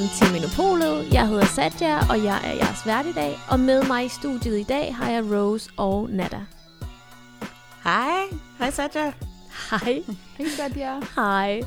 [0.00, 1.12] Velkommen til Minopolet.
[1.12, 3.38] Jeg hedder Satya, og jeg er jeres vært i dag.
[3.50, 6.40] Og med mig i studiet i dag har jeg Rose og Nada.
[7.84, 8.22] Hej.
[8.58, 9.12] Hej Satya.
[9.70, 10.02] Hej.
[10.38, 11.00] Hej Satya.
[11.16, 11.62] Hej.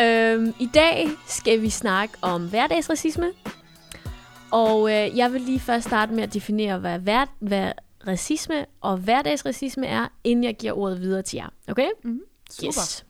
[0.00, 3.32] Øhm, I dag skal vi snakke om hverdagsracisme.
[4.50, 7.72] Og øh, jeg vil lige først starte med at definere, hvad, hver, hvad
[8.06, 11.48] racisme og hverdagsracisme er, inden jeg giver ordet videre til jer.
[11.68, 11.88] Okay?
[12.04, 12.20] Mm-hmm.
[12.50, 12.66] Super.
[12.66, 13.04] Yes.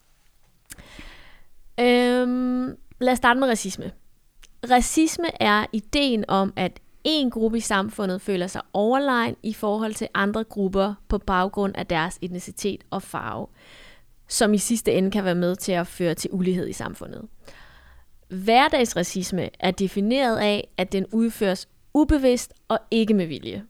[1.80, 3.92] Øhm, lad os starte med racisme.
[4.70, 10.08] Racisme er ideen om, at en gruppe i samfundet føler sig overlegen i forhold til
[10.14, 13.46] andre grupper på baggrund af deres etnicitet og farve,
[14.28, 17.28] som i sidste ende kan være med til at føre til ulighed i samfundet.
[18.28, 23.64] Hverdagsracisme er defineret af, at den udføres ubevidst og ikke med vilje.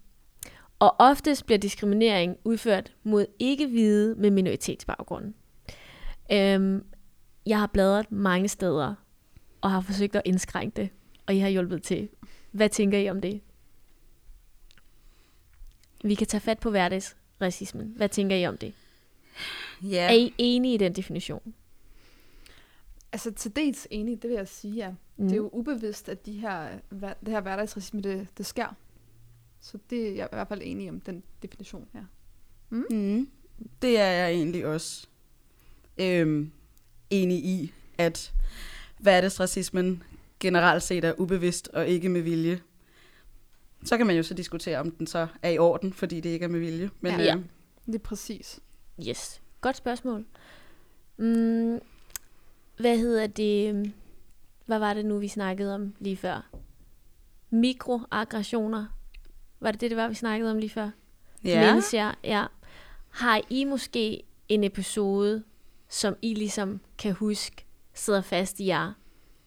[0.79, 5.34] Og oftest bliver diskriminering udført mod ikke-hvide med minoritetsbaggrund.
[6.33, 6.84] Øhm,
[7.47, 8.95] jeg har bladret mange steder
[9.65, 10.91] og har forsøgt at indskrænke det,
[11.27, 12.09] og I har hjulpet til.
[12.51, 13.41] Hvad tænker I om det?
[16.05, 17.92] Vi kan tage fat på hverdagsracismen.
[17.97, 18.75] Hvad tænker I om det?
[19.83, 20.09] Ja.
[20.09, 21.55] Er I enige i den definition?
[23.12, 24.95] Altså til dels enig, det vil jeg sige, ja.
[25.17, 25.25] Mm.
[25.25, 28.77] Det er jo ubevidst, at de her, det her hverdagsracisme, det, det sker.
[29.61, 32.01] Så det er jeg i hvert fald enig om, den definition, ja.
[32.70, 33.31] Mm.
[33.83, 35.07] Det er jeg egentlig også
[35.98, 36.53] øhm,
[37.11, 38.35] enig i, at
[38.98, 40.03] hverdagsracismen
[40.41, 42.61] generelt set er ubevidst og ikke med vilje.
[43.84, 46.45] Så kan man jo så diskutere, om den så er i orden, fordi det ikke
[46.45, 46.91] er med vilje.
[47.01, 47.19] Men Ja.
[47.19, 47.25] ja.
[47.25, 47.36] Ja.
[47.36, 47.42] Øh,
[47.86, 48.61] Det er præcis.
[49.09, 49.42] Yes.
[49.61, 50.25] Godt spørgsmål.
[51.17, 51.81] Mm,
[52.78, 53.92] hvad hedder det?
[54.67, 56.51] Hvad var det nu, vi snakkede om lige før?
[57.51, 58.86] Mikroaggressioner.
[59.61, 60.91] Var det det, det var, vi snakkede om lige før?
[61.45, 61.67] ja.
[61.67, 62.45] Mindes jeg, ja.
[63.11, 65.45] Har I måske en episode,
[65.89, 67.64] som I ligesom kan huske,
[67.94, 68.92] sidder fast i jer,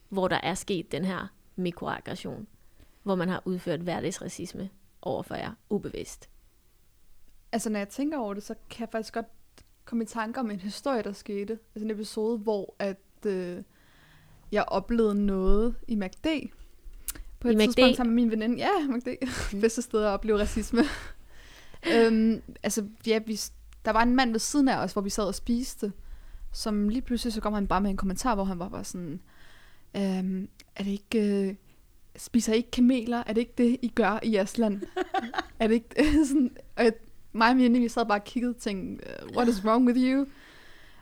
[0.08, 1.26] hvor der er sket den her
[1.56, 2.46] mikroaggression,
[3.02, 4.70] hvor man har udført hverdagsracisme
[5.02, 6.28] over for jer, ubevidst?
[7.52, 9.26] Altså når jeg tænker over det, så kan jeg faktisk godt
[9.84, 11.58] komme i tanke om en historie, der skete.
[11.74, 13.62] Altså en episode, hvor at, øh,
[14.52, 16.26] jeg oplevede noget i MACD.
[17.40, 17.66] På I et MACD?
[17.66, 18.56] tidspunkt sammen med min veninde.
[18.56, 19.08] Ja, MACD.
[19.60, 20.80] Bedste sted at opleve racisme.
[21.94, 23.40] øhm, altså, ja, vi,
[23.84, 25.92] der var en mand ved siden af os, hvor vi sad og spiste,
[26.52, 29.20] som lige pludselig så kom han bare med en kommentar, hvor han var bare sådan,
[29.96, 31.54] øhm, er det ikke, øh,
[32.16, 33.22] spiser I ikke kameler?
[33.26, 34.82] Er det ikke det, I gør i jeres land?
[35.60, 36.92] er det ikke sådan, og jeg,
[37.32, 39.98] mig og min vi sad bare og kiggede og tænkte, "Øh, what is wrong with
[40.00, 40.26] you?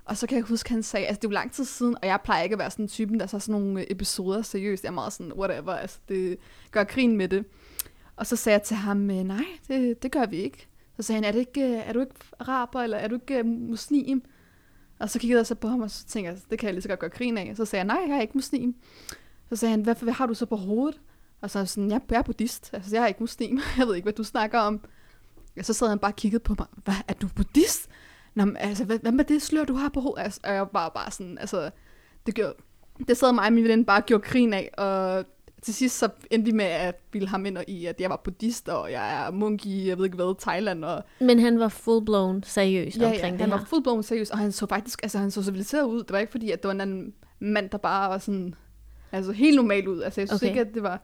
[0.05, 2.09] Og så kan jeg huske, han sagde, altså det er jo lang tid siden, og
[2.09, 4.85] jeg plejer ikke at være sådan en typen, der så sådan nogle øh, episoder seriøst.
[4.85, 6.37] Jeg er meget sådan, whatever, altså det
[6.71, 7.45] gør grin med det.
[8.17, 10.67] Og så sagde jeg til ham, øh, nej, det, det gør vi ikke.
[10.97, 14.23] Så sagde han, er, det ikke, er du ikke araber, eller er du ikke muslim?
[14.99, 16.83] Og så kiggede jeg så på ham, og så tænkte jeg, det kan jeg lige
[16.83, 17.53] så godt gøre grin af.
[17.57, 18.75] Så sagde jeg, nej, jeg er ikke muslim.
[19.49, 21.01] Så sagde han, hvad, hvad har du så på hovedet?
[21.41, 24.05] Og så sådan, jeg, jeg er buddhist, altså jeg er ikke muslim, jeg ved ikke,
[24.05, 24.81] hvad du snakker om.
[25.59, 27.89] Og så sad han bare og kiggede på mig, hvad, er du buddhist?
[28.35, 30.23] Nå, men, altså, hvad, hvad med det slør, du har på hovedet?
[30.25, 31.71] Altså, og jeg var bare sådan, altså,
[32.27, 32.55] det gjorde,
[33.09, 35.25] det sad mig og min veninde bare og gjorde grin af, og
[35.63, 38.69] til sidst så endte vi med at bilde ham ind i, at jeg var buddhist,
[38.69, 42.41] og jeg er munk i, jeg ved ikke hvad, Thailand, og Men han var full-blown
[42.49, 43.57] seriøs ja, omkring ja, det han her.
[43.59, 45.99] var fuldblom seriøs, og han så faktisk, altså han så civiliseret ud.
[46.03, 48.55] Det var ikke fordi, at det var en anden mand, der bare var sådan,
[49.13, 50.01] altså helt normal ud.
[50.03, 50.51] Altså jeg synes Okay.
[50.51, 50.61] okay.
[50.61, 51.01] ikke, at det var,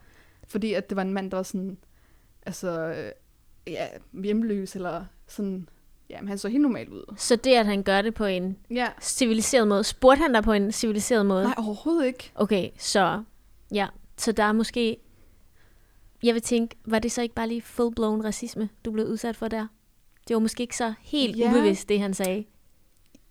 [0.48, 1.78] fordi at det var en mand, der var sådan,
[2.46, 3.10] altså, øh,
[3.66, 3.86] ja,
[4.22, 5.68] hjemløs, eller sådan,
[6.10, 7.14] ja, men han så helt normal ud.
[7.16, 10.52] Så det, at han gør det på en Ja, civiliseret måde, spurgte han dig på
[10.52, 11.44] en civiliseret måde?
[11.44, 12.32] nej, overhovedet ikke.
[12.34, 13.22] Okay, så
[13.74, 13.86] ja,
[14.18, 14.96] så der er måske,
[16.22, 19.48] jeg vil tænke, var det så ikke bare lige full-blown racisme, du blev udsat for
[19.48, 19.66] der?
[20.28, 21.50] Det var måske ikke så helt Ja.
[21.50, 22.44] ubevidst, det han sagde.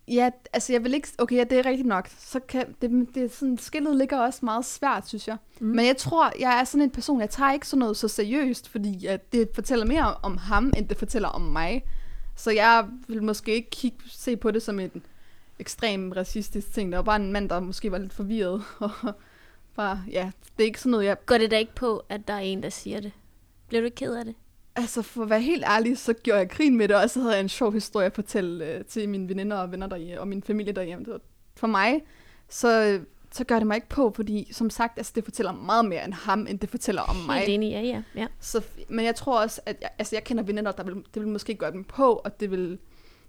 [0.08, 2.08] Ja, altså jeg vil ikke, okay, ja, det er rigtigt nok.
[2.18, 5.36] Så kan, det, det sådan, skillet ligger også meget svært, synes jeg.
[5.60, 5.66] Mm.
[5.66, 8.68] Men jeg tror, jeg er sådan en person, jeg tager ikke sådan noget så seriøst,
[8.68, 11.84] fordi at det fortæller mere om ham, end det fortæller om mig.
[12.36, 14.90] Så jeg vil måske ikke kigge, se på det som en
[15.58, 16.92] ekstrem racistisk ting.
[16.92, 18.62] Der var bare en mand, der måske var lidt forvirret.
[18.78, 18.90] Og
[19.76, 21.16] bare, ja, det er ikke sådan noget, jeg...
[21.26, 23.12] Går det da ikke på, at der er en, der siger det?
[23.68, 24.34] Bliver du ikke ked af det?
[24.76, 27.34] Altså, for at være helt ærlig, så gjorde jeg grin med det, og så havde
[27.34, 30.42] jeg en sjov historie at fortælle øh, til mine veninder og venner derhjemme, og min
[30.42, 31.06] familie derhjemme.
[31.06, 31.20] Var,
[31.56, 32.02] for mig,
[32.48, 36.04] så, så gør det mig ikke på, fordi som sagt, altså, det fortæller meget mere
[36.04, 37.38] end ham, end det fortæller om mig.
[37.38, 38.02] Helt enig, ja, ja.
[38.16, 38.26] ja.
[38.40, 41.28] Så, men jeg tror også, at jeg, altså jeg kender veninder, der vil, det vil
[41.28, 42.78] måske gøre dem på, og det vil,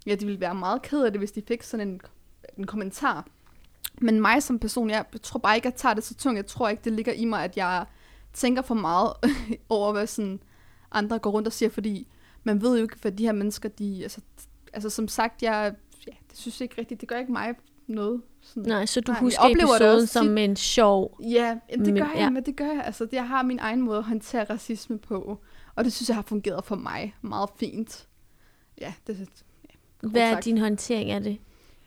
[0.05, 2.01] ja, de vil være meget ked af det, hvis de fik sådan en,
[2.57, 3.27] en kommentar.
[4.01, 6.37] Men mig som person, jeg tror bare ikke, at jeg tager det så tungt.
[6.37, 7.85] Jeg tror ikke, det ligger i mig, at jeg
[8.33, 9.13] tænker for meget
[9.69, 10.39] over, hvad sådan
[10.91, 12.07] andre går rundt og siger, fordi
[12.43, 14.21] man ved jo ikke, hvad de her mennesker, de, altså,
[14.73, 15.73] altså som sagt, jeg
[16.07, 17.53] ja, det synes jeg ikke rigtigt, det gør ikke mig
[17.87, 18.21] noget.
[18.41, 18.69] Sådan.
[18.69, 20.39] Nej, så du Nej, husker oplever det episoden også som tit.
[20.39, 21.19] en sjov...
[21.23, 22.29] Ja, det gør jeg, ja.
[22.29, 22.83] men det gør jeg.
[22.85, 25.39] Altså, jeg har min egen måde at håndtere racisme på,
[25.75, 28.07] og det synes jeg har fungeret for mig meget fint.
[28.81, 30.45] Ja, det ja, Hvad er sagt.
[30.45, 31.37] din håndtering af det?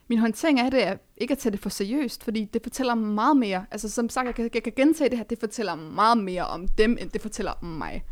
[0.09, 3.37] Min håndtering af det er ikke at tage det for seriøst, fordi det fortæller meget
[3.37, 3.67] mere.
[3.71, 6.69] Altså som sagt, jeg kan, jeg kan gentage det her, det fortæller meget mere om
[6.69, 8.05] dem, end det fortæller om mig.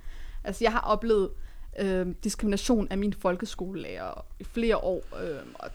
[0.44, 1.30] Altså jeg har oplevet
[1.80, 5.70] øh, diskrimination af mine folkeskolelærer i flere år, øh, og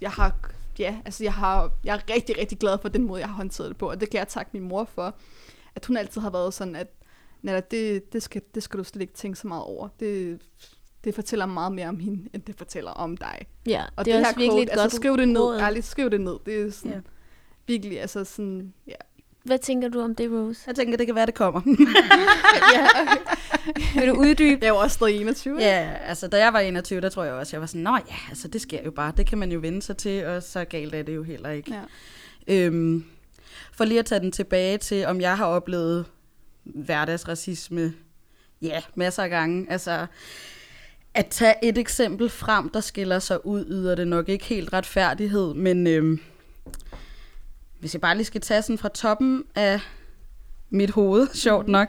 [0.00, 0.34] jeg har,
[0.78, 3.68] ja, altså jeg, har, jeg er rigtig, rigtig glad for den måde, jeg har håndteret
[3.68, 5.14] det på, og det kan jeg takke min mor for,
[5.74, 6.88] at hun altid har været sådan, at
[7.42, 9.88] Nana, det, det, skal, det skal du slet ikke tænke så meget over.
[10.00, 10.40] Det,
[11.04, 13.46] det fortæller meget mere om hende, end det fortæller om dig.
[13.66, 15.40] Ja, Og det er også her virkelig quote, et godt altså, skriv det ned.
[15.40, 15.60] råd.
[15.60, 16.36] Ærligt, skriv det ned.
[16.46, 16.98] Det er sådan, Ja.
[17.66, 18.92] virkelig, altså sådan, ja.
[19.44, 20.62] Hvad tænker du om det, Rose?
[20.66, 21.60] Jeg tænker, det kan være, det kommer.
[22.74, 22.86] ja.
[24.00, 24.58] Vil du uddybe?
[24.60, 25.54] Jeg er jo også stadig 21.
[25.54, 25.64] ikke?
[25.70, 28.14] ja, altså da jeg var 21, der tror jeg også, jeg var sådan, nå ja,
[28.28, 30.94] altså det sker jo bare, det kan man jo vende sig til, og så galt
[30.94, 31.74] er det jo heller ikke.
[31.74, 31.80] ja.
[32.66, 33.04] Øhm,
[33.72, 36.06] for lige at tage den tilbage til, om jeg har oplevet
[36.64, 37.92] hverdagsracisme,
[38.62, 39.66] ja, masser af gange.
[39.70, 40.06] Altså,
[41.18, 45.54] at tage et eksempel frem, der skiller sig ud, yder det nok ikke helt retfærdighed,
[45.54, 46.20] men øhm,
[47.80, 49.80] hvis jeg bare lige skal tage sådan fra toppen af
[50.70, 51.88] mit hoved, sjovt nok,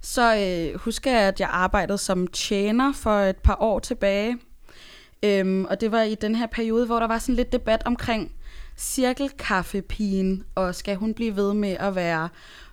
[0.00, 4.38] så øh, husker jeg, at jeg arbejdede som tjener for et par år tilbage.
[5.22, 8.32] Øhm, og det var i den her periode, hvor der var sådan lidt debat omkring
[8.76, 12.28] cirkelkaffepigen, og skal hun blive ved med at være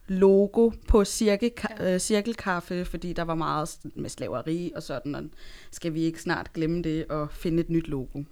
[0.08, 5.24] logo på cirkelka- øh, cirkelkaffe, fordi der var meget med slaveri og sådan, og
[5.72, 8.24] skal vi ikke snart glemme det og finde et nyt logo.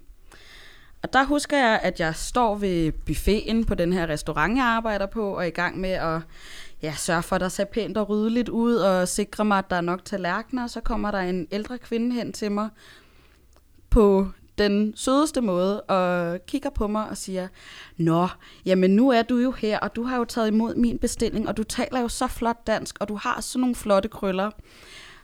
[1.02, 5.06] Og der husker jeg, at jeg står ved buffeten på den her restaurant, jeg arbejder
[5.06, 6.20] på, og er i gang med at
[6.82, 9.76] ja, sørge for, at der ser pænt og ryddeligt ud, og sikre mig, at der
[9.76, 10.66] er nok tallerkener.
[10.66, 12.68] Så kommer der en ældre kvinde hen til mig
[13.90, 14.28] på
[14.58, 17.48] den sødeste måde, og kigger på mig og siger,
[17.96, 18.28] Nå,
[18.64, 21.56] jamen nu er du jo her, og du har jo taget imod min bestilling, og
[21.56, 24.50] du taler jo så flot dansk, og du har sådan nogle flotte krøller.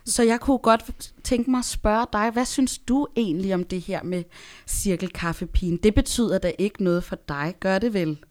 [0.05, 3.81] Så jeg kunne godt tænke mig at spørge dig, hvad synes du egentlig om det
[3.81, 4.23] her med
[4.67, 5.77] cirkelkaffepigen?
[5.77, 8.23] Det betyder da ikke noget for dig, gør det vel?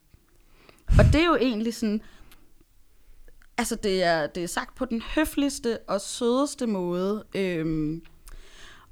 [0.87, 2.01] Og det er jo egentlig sådan,
[3.57, 7.23] altså det er, det er sagt på den høfligste og sødeste måde.
[7.35, 8.01] Øhm,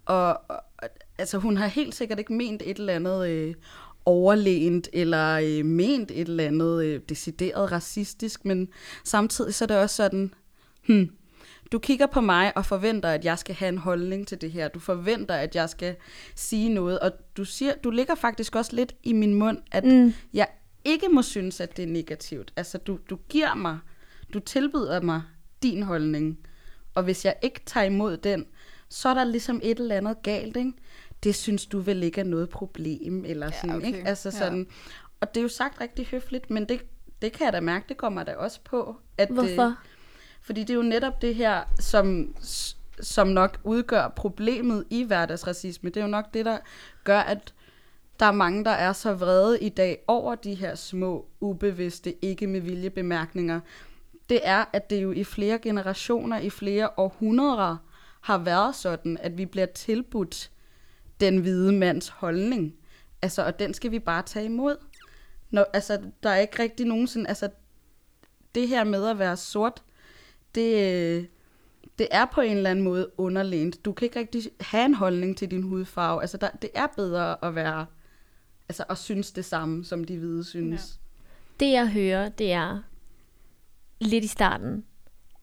[0.06, 0.60] og, og
[1.18, 3.56] altså hun har helt sikkert ikke ment et eller andet øh,
[4.06, 8.68] overlænt, eller øh, ment et eller andet øh, decideret racistisk, men
[9.04, 10.34] samtidig så er det også sådan,
[10.88, 11.10] hmm,
[11.72, 14.68] du kigger på mig og forventer, at jeg skal have en holdning til det her.
[14.68, 15.96] Du forventer, at jeg skal
[16.36, 20.14] sige noget, og du, siger, du ligger faktisk også lidt i min mund, at Mm.
[20.34, 20.48] jeg
[20.86, 22.54] ikke må synes, at det er negativt.
[22.56, 23.78] Altså, du, du giver mig,
[24.34, 25.22] du tilbyder mig
[25.64, 26.40] din holdning,
[26.96, 28.46] og hvis jeg ikke tager imod den,
[28.90, 30.72] så er der ligesom et eller andet galt, ikke?
[31.24, 33.88] Det synes du vel ikke er noget problem, eller sådan, okay.
[33.88, 34.04] ikke?
[34.06, 34.38] Altså Ja.
[34.38, 34.68] sådan,
[35.22, 36.82] og det er jo sagt rigtig høfligt, men det,
[37.22, 38.96] det kan jeg da mærke, det kommer da også på.
[39.18, 39.76] At, øh, Hvorfor?
[40.42, 42.36] fordi det er jo netop det her, som,
[43.02, 45.90] som nok udgør problemet i hverdagsracisme.
[45.90, 46.58] Det er jo nok det, der
[47.04, 47.54] gør, at
[48.20, 52.48] der er mange, der er så vrede i dag over de her små, ubevidste, ikke
[52.48, 53.60] med vilje bemærkninger.
[54.30, 57.78] Det er, at det jo i flere generationer, i flere århundreder,
[58.22, 60.52] har været sådan, at vi bliver tilbudt
[61.20, 62.76] den hvide mands holdning.
[63.22, 64.76] Altså, og den skal vi bare tage imod.
[65.50, 67.50] Når, altså, der er ikke rigtig nogen sådan, altså,
[68.56, 69.84] det her med at være sort,
[70.56, 71.26] det, øh,
[72.00, 73.86] det er på en eller anden måde underlænt.
[73.86, 76.22] Du kan ikke rigtig have en holdning til din hudfarve.
[76.22, 77.86] Altså, der, det er bedre at være,
[78.70, 81.00] altså, at synes det samme, som de hvide synes.
[81.60, 82.82] Det jeg hører, det er
[84.00, 84.86] lidt i starten,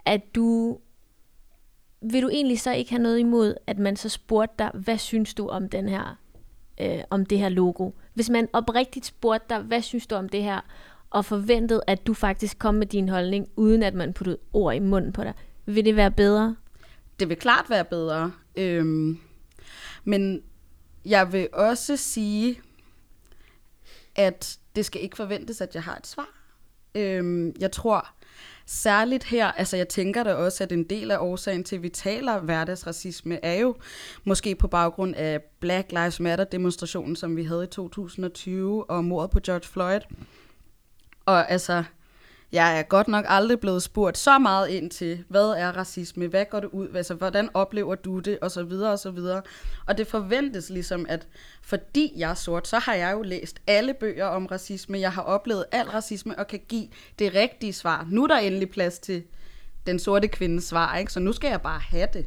[0.06, 0.78] at du
[2.14, 5.34] vil du egentlig så ikke have noget imod, at man så spurgte dig, hvad synes
[5.34, 6.18] du om den her,
[6.80, 7.90] øh, om det her logo?
[8.14, 10.60] Hvis man oprigtigt spurgte dig, hvad synes du om det her,
[11.10, 14.78] og forventede, at du faktisk kom med din holdning, uden at man puttede ord i
[14.78, 15.32] munden på dig,
[15.66, 16.56] vil det være bedre?
[17.20, 18.32] det vil klart være bedre.
[18.56, 19.18] Øhm,
[20.04, 20.42] men
[21.04, 22.60] jeg vil også sige,
[24.14, 26.28] at det skal ikke forventes, at jeg har et svar.
[26.94, 28.08] Øhm, jeg tror
[28.66, 31.88] særligt her, altså jeg tænker da også, at en del af årsagen til, at vi
[31.88, 33.76] taler hverdagsracisme, er jo
[34.24, 39.40] måske på baggrund af Black Lives Matter-demonstrationen, som vi havde i 2020, og mordet på
[39.40, 40.00] George Floyd.
[41.26, 41.84] Og altså,
[42.52, 46.44] jeg er godt nok aldrig blevet spurgt så meget ind til, hvad er racisme, hvad
[46.50, 49.42] går det ud, altså hvordan oplever du det, og så videre, og så videre.
[49.86, 51.26] Og det forventes ligesom, at
[51.62, 55.22] fordi jeg er sort, så har jeg jo læst alle bøger om racisme, jeg har
[55.22, 58.06] oplevet al racisme, og kan give det rigtige svar.
[58.10, 59.22] Nu er der endelig plads til
[59.86, 61.12] den sorte kvindes svar, ikke?
[61.12, 62.26] så nu skal jeg bare have det.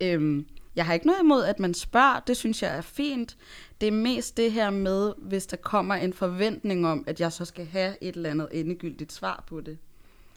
[0.00, 0.46] Øhm,
[0.76, 2.20] jeg har ikke noget imod, at man spørger.
[2.20, 3.36] Det synes jeg er fint.
[3.80, 7.44] Det er mest det her med, hvis der kommer en forventning om, at jeg så
[7.44, 9.78] skal have et eller andet endegyldigt svar på det.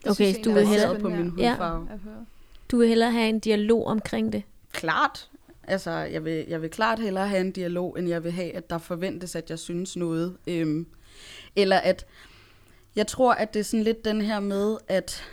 [0.05, 1.49] Okay, synes du vil er hellere- på min Ja.
[1.51, 1.87] hudfarve.
[2.03, 2.25] høre.
[2.71, 4.43] Du vil hellere have en dialog omkring det.
[4.71, 5.29] Klart.
[5.63, 8.69] Altså, jeg vil, jeg vil klart hellere have en dialog, end jeg vil have, at
[8.69, 10.37] der forventes, at jeg synes noget.
[10.47, 10.87] Øhm,
[11.55, 12.05] eller at,
[12.95, 15.23] jeg tror, at det er sådan lidt den her med, at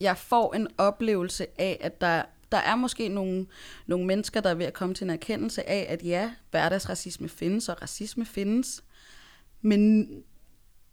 [0.00, 2.22] jeg får en oplevelse af, at der,
[2.52, 3.46] der er måske nogle,
[3.86, 7.68] nogle mennesker, der er ved at komme til en erkendelse af, at ja, hverdagsracisme findes,
[7.68, 8.84] og racisme findes.
[9.62, 10.08] Men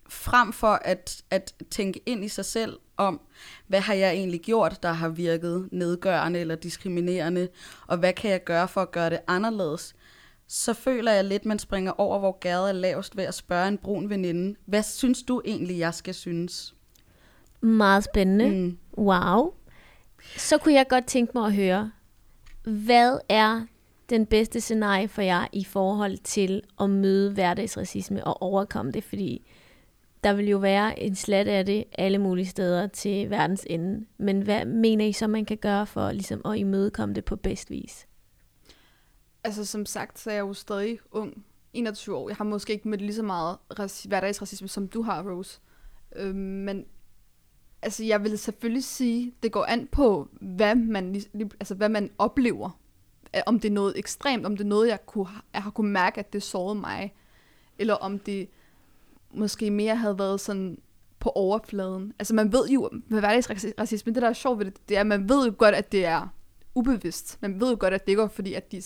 [0.10, 3.22] frem for at, at tænke ind i sig selv om,
[3.67, 7.48] hvad har jeg egentlig gjort, der har virket nedgørende eller diskriminerende,
[7.88, 9.95] og hvad kan jeg gøre for at gøre det anderledes,
[10.48, 13.77] så føler jeg lidt, man springer over, hvor gaden er lavest ved at spørge en
[13.77, 16.75] brun veninde, hvad synes du egentlig, jeg skal synes?
[17.62, 18.50] Meget spændende.
[18.50, 18.77] Mm.
[18.98, 19.53] Wow.
[20.37, 21.91] Så kunne jeg godt tænke mig at høre,
[22.63, 23.65] hvad er
[24.09, 29.03] den bedste scenarie for jer i forhold til at møde hverdagsracisme og overkomme det?
[29.03, 29.45] Fordi
[30.23, 34.05] der vil jo være en slat af det alle mulige steder til verdens ende.
[34.17, 37.69] Men hvad mener I så, man kan gøre for ligesom, at imødekomme det på bedst
[37.69, 38.07] vis?
[39.43, 41.45] Altså som sagt, så er jeg jo stadig ung.
[41.73, 42.29] 21 år.
[42.29, 45.59] Jeg har måske ikke mødt lige så meget raci- hverdagsracisme, som du har, Rose.
[46.15, 46.85] Øh, men
[47.83, 52.79] altså, jeg vil selvfølgelig sige, det går an på, hvad man, altså, hvad man oplever.
[53.45, 56.19] Om det er noget ekstremt, om det er noget, jeg, kunne, jeg har kunne mærke,
[56.19, 57.13] at det sårede mig.
[57.79, 58.49] Eller om det
[59.33, 60.77] måske mere havde været sådan
[61.19, 62.13] på overfladen.
[62.19, 65.07] Altså man ved jo, med hverdagsracisme, det der er sjovt ved det, det er, at
[65.07, 66.27] man ved jo godt, at det er
[66.75, 67.37] ubevidst.
[67.41, 68.81] Man ved jo godt, at det ikke er fordi, at de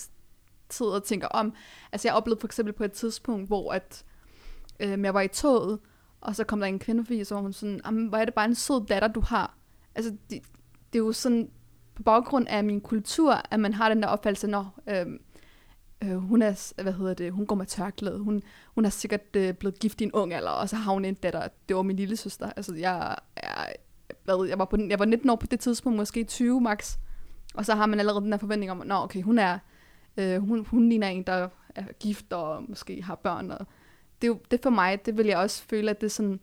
[0.69, 1.53] sidder og tænker om.
[1.91, 4.05] Altså jeg oplevede for eksempel på et tidspunkt, hvor at,
[4.79, 5.79] øh, jeg var i toget,
[6.21, 8.33] og så kom der en kvinde forbi, og så var hun sådan, hvor er det
[8.33, 9.57] bare en sød datter, du har.
[9.95, 10.41] Altså det,
[10.93, 11.49] det er jo sådan,
[11.95, 15.05] på baggrund af min kultur, at man har den der opfattelse, når øh,
[16.03, 18.43] øh, hun er, hvad hedder det, hun går med tørklæde, hun,
[18.75, 21.13] hun er sikkert øh, blevet gift i en ung alder, og så har hun en
[21.13, 22.51] datter, det var min lille søster.
[22.55, 23.73] Altså jeg, jeg,
[24.23, 26.97] hvad, jeg, var på, jeg var 19 år på det tidspunkt, måske 20 max,
[27.53, 29.59] og så har man allerede den der forventning om, at Nå, okay, hun er,
[30.17, 33.51] øh, hun, hun ligner en, der er gift og måske har børn.
[33.51, 33.67] Og
[34.21, 36.39] det, er jo, det for mig, det vil jeg også føle, at det er sådan,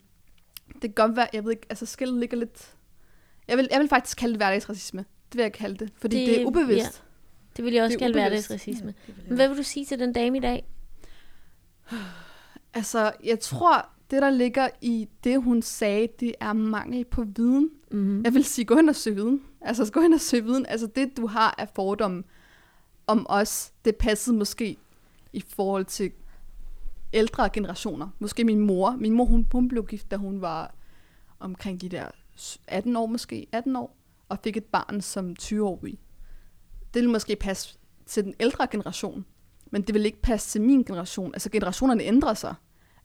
[0.74, 2.74] det kan godt være, jeg ved ikke, altså skillet ligger lidt,
[3.48, 5.04] jeg vil, jeg vil faktisk kalde det hverdagsracisme.
[5.32, 7.02] Det vil jeg kalde det, fordi det, Det- er ubevidst.
[7.56, 8.48] Det vil jeg også kalde ubevidst.
[8.48, 8.94] hverdagsracisme.
[9.28, 10.66] Men hvad vil du sige til den dame i dag?
[12.74, 17.70] Altså, jeg tror, det der ligger i det, hun sagde, det er mangel på viden.
[17.90, 18.22] Mm-hmm.
[18.24, 19.42] Jeg vil sige, gå hen og søg viden.
[19.60, 20.66] Altså, gå hen og søg viden.
[20.66, 22.24] Altså, det, du har af fordomme
[23.06, 24.76] om os, det passede måske
[25.32, 26.12] i forhold til
[27.14, 28.08] ældre generationer.
[28.18, 28.96] Måske min mor.
[28.98, 30.74] Min mor, hun, hun blev gift, da hun var
[31.38, 32.06] omkring de der
[32.68, 33.96] 18 år måske, 18 år,
[34.28, 35.98] og fik et barn som 20-årig.
[36.94, 39.24] Det ville måske passe til den ældre generation,
[39.70, 41.34] men det vil ikke passe til min generation.
[41.34, 42.54] Altså, generationerne ændrer sig.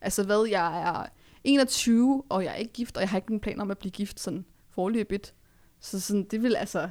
[0.01, 1.05] Altså, hvad, jeg er
[1.43, 3.91] 21, og jeg er ikke gift, og jeg har ikke nogen planer om at blive
[3.91, 5.33] gift sådan forløbigt.
[5.79, 6.89] Så sådan, det vil altså...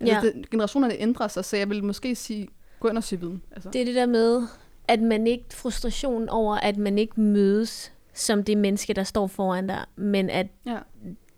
[0.00, 0.20] altså Ja.
[0.20, 2.48] det, generationerne ændrer sig, så jeg vil måske sige,
[2.80, 3.42] gå ind og søge viden.
[3.50, 3.70] Altså.
[3.70, 4.46] Det er det der med,
[4.90, 9.66] at man ikke frustration over, at man ikke mødes som det menneske, der står foran
[9.66, 10.76] dig, men at Ja.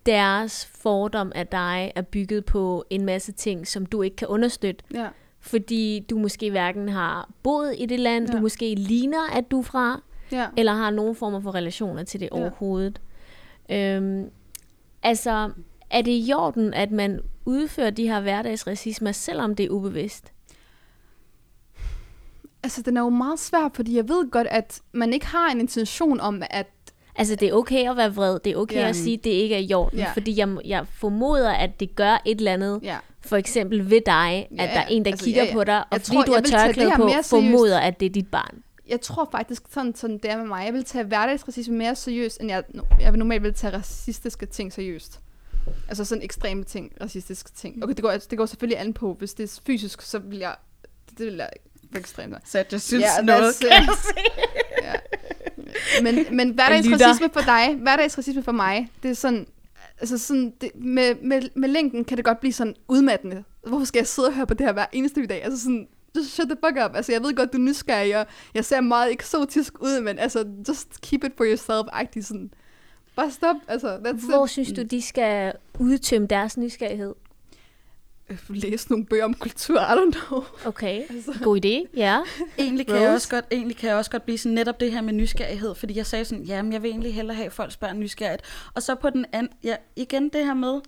[0.07, 4.85] deres fordom af dig er bygget på en masse ting, som du ikke kan understøtte,
[4.95, 5.09] ja.
[5.41, 8.37] fordi du måske hverken har boet i det land, ja.
[8.37, 10.47] du måske ligner, at du er fra, Ja.
[10.57, 12.37] eller har nogen former for relationer til det Ja.
[12.41, 13.01] overhovedet.
[13.71, 14.31] Øhm,
[15.03, 15.51] altså,
[15.91, 20.32] er det i orden, at man udfører de her hverdagsracismer, selvom det er ubevidst?
[22.63, 25.61] Altså, den er jo meget svær, fordi jeg ved godt, at man ikke har en
[25.61, 26.67] intention om, at...
[27.17, 28.39] Altså, det er okay at være vred.
[28.45, 28.89] Det er okay Ja.
[28.89, 29.99] at sige, at det ikke er i orden.
[29.99, 30.13] Ja.
[30.13, 34.49] Fordi jeg, jeg formoder, at det gør et eller andet, Ja, for eksempel ved dig,
[34.59, 35.55] at der er en, der altså, kigger ja, ja.
[35.55, 38.27] på dig, og Jeg fordi tror, du har tørklæde på, formoder, at det er dit
[38.31, 38.63] barn.
[38.89, 40.65] jeg tror faktisk, sådan, sådan det er med mig.
[40.67, 42.63] Jeg vil tage hverdagsracisme mere seriøst, end jeg,
[43.01, 45.21] jeg vil normalt vil tage racistiske ting seriøst.
[45.89, 47.85] Altså sådan ekstreme ting, racistiske ting.
[47.85, 49.17] Okay, det går, det går selvfølgelig an på.
[49.19, 50.55] Hvis det er fysisk, så vil jeg...
[51.19, 51.49] Det vil jeg
[51.99, 52.37] ekstremt.
[52.45, 54.21] Så jeg synes Ja, noget, kan jeg se.
[54.83, 54.93] Ja.
[56.03, 59.47] Men, men hverdagsracisme for dig, hverdagsracisme for mig, det er sådan,
[60.01, 63.45] altså sådan, det, med, med, med længden kan det godt blive sådan udmattende.
[63.67, 65.45] Hvorfor skal jeg sidde og høre på det her hver eneste dag?
[65.45, 66.97] Altså sådan, just shut the fuck up.
[66.97, 70.45] Altså jeg ved godt, du er nysgerrig, og jeg ser meget eksotisk ud, men altså,
[70.69, 72.51] just keep it for yourself-agtigt sådan.
[73.17, 74.51] Bare stop, altså, that's Hvor it.
[74.51, 77.15] synes du, de skal udtømme deres nysgerrighed?
[78.33, 80.45] Øh, Læse nogle bøger om kultur, I don't know.
[80.65, 81.33] Okay, Altså.
[81.43, 82.21] god idé, ja.
[82.59, 85.01] Egentlig kan, jeg også godt, egentlig kan jeg også godt blive sådan netop det her
[85.01, 87.95] med nysgerrighed, fordi jeg sagde sådan, jamen jeg vil egentlig hellere have, at folk spørger
[87.95, 88.43] nysgerrigt.
[88.75, 90.81] Og så på den anden, ja, igen det her med,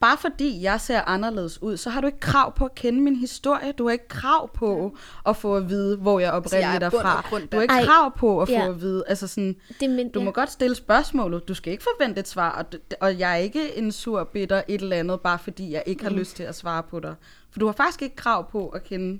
[0.00, 3.16] bare fordi jeg ser anderledes ud, så har du ikke krav på at kende min
[3.16, 3.72] historie.
[3.72, 7.24] Du har ikke krav på at få at vide, hvor jeg oprindeligt er fra.
[7.52, 8.68] Du har ikke Ej, krav på at få ja.
[8.68, 9.04] at vide.
[9.08, 10.24] Altså sådan, Det, men, du ja.
[10.24, 11.48] må godt stille spørgsmålet.
[11.48, 12.50] Du skal ikke forvente et svar.
[12.50, 12.64] Og,
[13.00, 16.10] og jeg er ikke en sur bitter et eller andet, bare fordi jeg ikke har
[16.10, 17.14] lyst til at svare på dig.
[17.50, 19.18] For du har faktisk ikke krav på at kende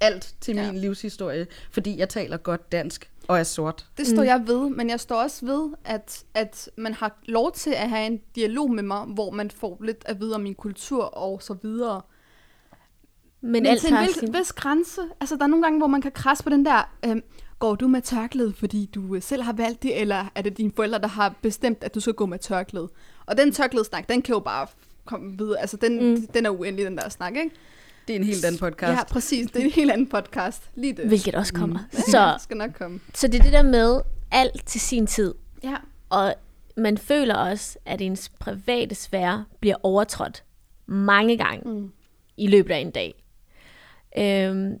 [0.00, 0.72] alt til Ja.
[0.72, 3.86] min livshistorie, fordi jeg taler godt dansk og er sort.
[3.98, 4.28] Det står mm.
[4.28, 8.06] jeg ved, men jeg står også ved, at, at man har lov til at have
[8.06, 11.54] en dialog med mig, hvor man får lidt at vide om min kultur og så
[11.62, 12.02] videre.
[13.40, 14.34] men, Men alt til en har vis, sin...
[14.34, 15.00] vis grænse.
[15.20, 17.22] Altså, der er nogle gange, hvor man kan krasse på den der, øhm,
[17.58, 20.72] går du med tørklæde, fordi du øh, selv har valgt det, eller er det dine
[20.76, 22.88] forældre, der har bestemt, at du skal gå med tørklæde?
[23.26, 24.66] Og den tørklædesnak, den kan jo bare
[25.04, 25.60] komme videre.
[25.60, 26.26] Altså, den, mm.
[26.26, 27.50] den er uendelig, den der snak, ikke?
[28.08, 28.98] Det er en helt anden podcast.
[28.98, 29.50] Ja, præcis.
[29.50, 30.70] Det er en helt anden podcast.
[30.74, 31.04] Lige det.
[31.06, 31.78] Hvilket også kommer.
[31.92, 31.98] Mm.
[32.10, 33.00] Så, det skal nok komme.
[33.14, 34.00] så det er det der med
[34.32, 35.34] alt til sin tid.
[35.64, 35.74] Ja.
[36.10, 36.34] Og
[36.76, 40.44] man føler også, at ens private sfære bliver overtrådt
[40.86, 41.92] mange gange Mm.
[42.36, 43.24] i løbet af en dag.
[44.18, 44.78] Øhm,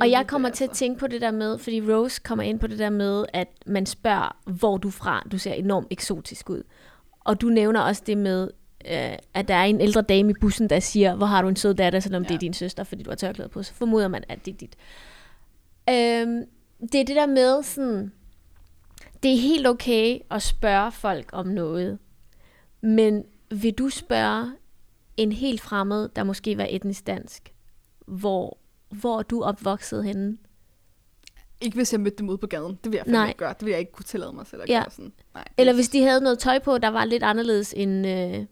[0.00, 2.66] og jeg kommer til at tænke på det der med, fordi Rose kommer ind på
[2.66, 5.22] det der med, at man spørger, hvor du fra.
[5.32, 6.62] Du ser enormt eksotisk ud.
[7.20, 8.48] Og du nævner også det med,
[8.90, 11.56] øh, at der er en ældre dame i bussen, der siger, hvor har du en
[11.56, 12.28] sød datter, selvom ja.
[12.28, 13.62] det er din søster, fordi du har tørklæde på.
[13.62, 14.76] Så formoder man, at det er dit.
[15.90, 16.44] Øhm,
[16.92, 18.12] det er det der med sådan,
[19.22, 21.98] det er helt okay at spørge folk om noget,
[22.80, 24.52] men vil du spørge
[25.16, 27.54] en helt fremmed, der måske var etnisk dansk,
[28.06, 28.58] hvor,
[28.90, 30.36] hvor er du opvokset henne?
[31.60, 32.78] Ikke hvis jeg mødte dem ude på gaden.
[32.84, 33.28] Det vil jeg Nej.
[33.28, 33.54] ikke gøre.
[33.58, 34.78] Det vil jeg ikke kunne tillade mig selv at Ja.
[34.82, 35.12] gøre sådan.
[35.34, 38.46] Nej, Eller hvis de havde noget tøj på, der var lidt anderledes end, øh,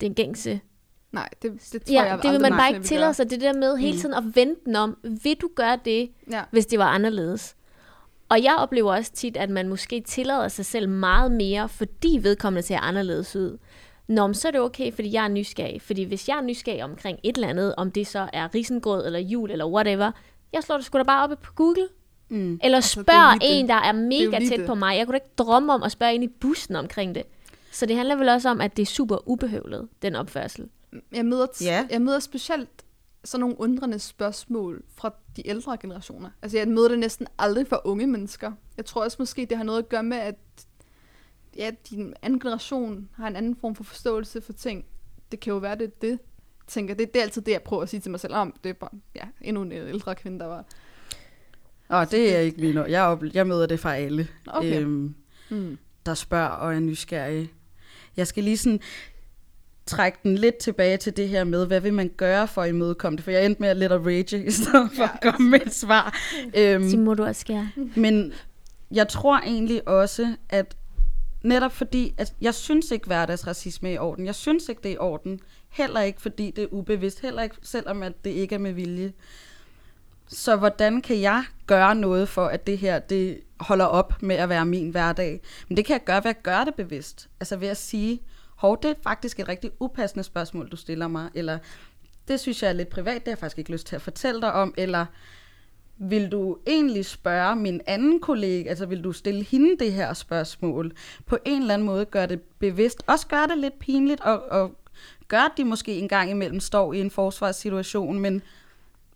[0.00, 0.60] den gængse.
[1.12, 3.30] Nej, det, det tror Ja, jeg det vil man bare ikke tillade sig.
[3.30, 3.98] Det der med hele Mm.
[4.00, 6.42] tiden at vente den om, vil du gøre det, Ja.
[6.50, 7.56] hvis det var anderledes?
[8.28, 12.66] Og jeg oplever også tit, at man måske tillader sig selv meget mere, fordi vedkommende
[12.66, 13.58] ser anderledes ud.
[14.08, 15.82] Nå, men så er det okay, fordi jeg er nysgerrig.
[15.82, 19.18] Fordi hvis jeg er nysgerrig omkring et eller andet, om det så er risengrød eller
[19.18, 20.10] jul eller whatever,
[20.52, 21.88] jeg slår det sgu da bare op på Google.
[22.28, 22.60] Mm.
[22.62, 23.58] Eller Altså, er spørg det.
[23.60, 24.66] en, der er er mega lige tæt det.
[24.66, 24.96] på mig.
[24.96, 27.22] Jeg kunne da ikke drømme om at spørge en i bussen omkring det.
[27.70, 30.68] Så det handler vel også om, at det er super ubehøvlet, den opførsel.
[31.12, 31.86] Jeg møder, t- Ja.
[31.90, 32.70] jeg møder specielt
[33.24, 36.30] sådan nogle undrende spørgsmål fra de ældre generationer.
[36.42, 38.52] Altså jeg møder det næsten aldrig fra unge mennesker.
[38.76, 40.34] Jeg tror også måske, det har noget at gøre med, at
[41.56, 44.84] ja, din anden generation har en anden form for forståelse for ting.
[45.32, 46.18] Det kan jo være, det det.
[46.66, 48.54] Tænker, det, det er altid det, jeg prøver at sige til mig selv om.
[48.64, 50.64] Det er bare ja, endnu en ældre kvinde, der var...
[51.88, 52.90] Og det er ikke lige noget.
[52.90, 54.80] Jeg, op, jeg møder det fra alle, Okay.
[54.82, 55.14] øhm,
[55.50, 55.78] Mm.
[56.06, 57.50] der spørger og er nysgerrige.
[58.16, 58.80] Jeg skal lige sådan
[59.86, 63.16] trække den lidt tilbage til det her med, hvad vil man gøre for at imødekomme
[63.16, 63.24] det?
[63.24, 65.74] For jeg endte med at lidt at rage, i stedet for at komme med et
[65.74, 66.18] svar.
[66.56, 67.70] Øhm, Så må du også skære.
[67.96, 68.32] Men
[68.90, 70.76] jeg tror egentlig også, at
[71.42, 74.26] netop fordi, at jeg synes ikke hverdagsracisme er i orden.
[74.26, 75.40] Jeg synes ikke, det er i orden.
[75.68, 77.20] Heller ikke, fordi det er ubevidst.
[77.20, 79.12] Heller ikke, selvom at det ikke er med vilje.
[80.32, 84.48] Så hvordan kan jeg gøre noget for, at det her det holder op med at
[84.48, 85.40] være min hverdag?
[85.68, 87.28] Men det kan jeg gøre ved at gøre det bevidst.
[87.40, 88.20] Altså ved at sige,
[88.56, 91.30] hov, det er faktisk et rigtig upassende spørgsmål, du stiller mig.
[91.34, 91.58] Eller
[92.28, 94.40] det synes jeg er lidt privat, det har jeg faktisk ikke lyst til at fortælle
[94.40, 94.74] dig om.
[94.76, 95.06] Eller
[95.98, 100.92] vil du egentlig spørge min anden kollega, altså vil du stille hende det her spørgsmål?
[101.26, 103.02] På en eller anden måde gør det bevidst.
[103.06, 104.74] Også gør det lidt pinligt, og, og
[105.28, 108.42] gør, at de måske en gang imellem står i en forsvarssituation, men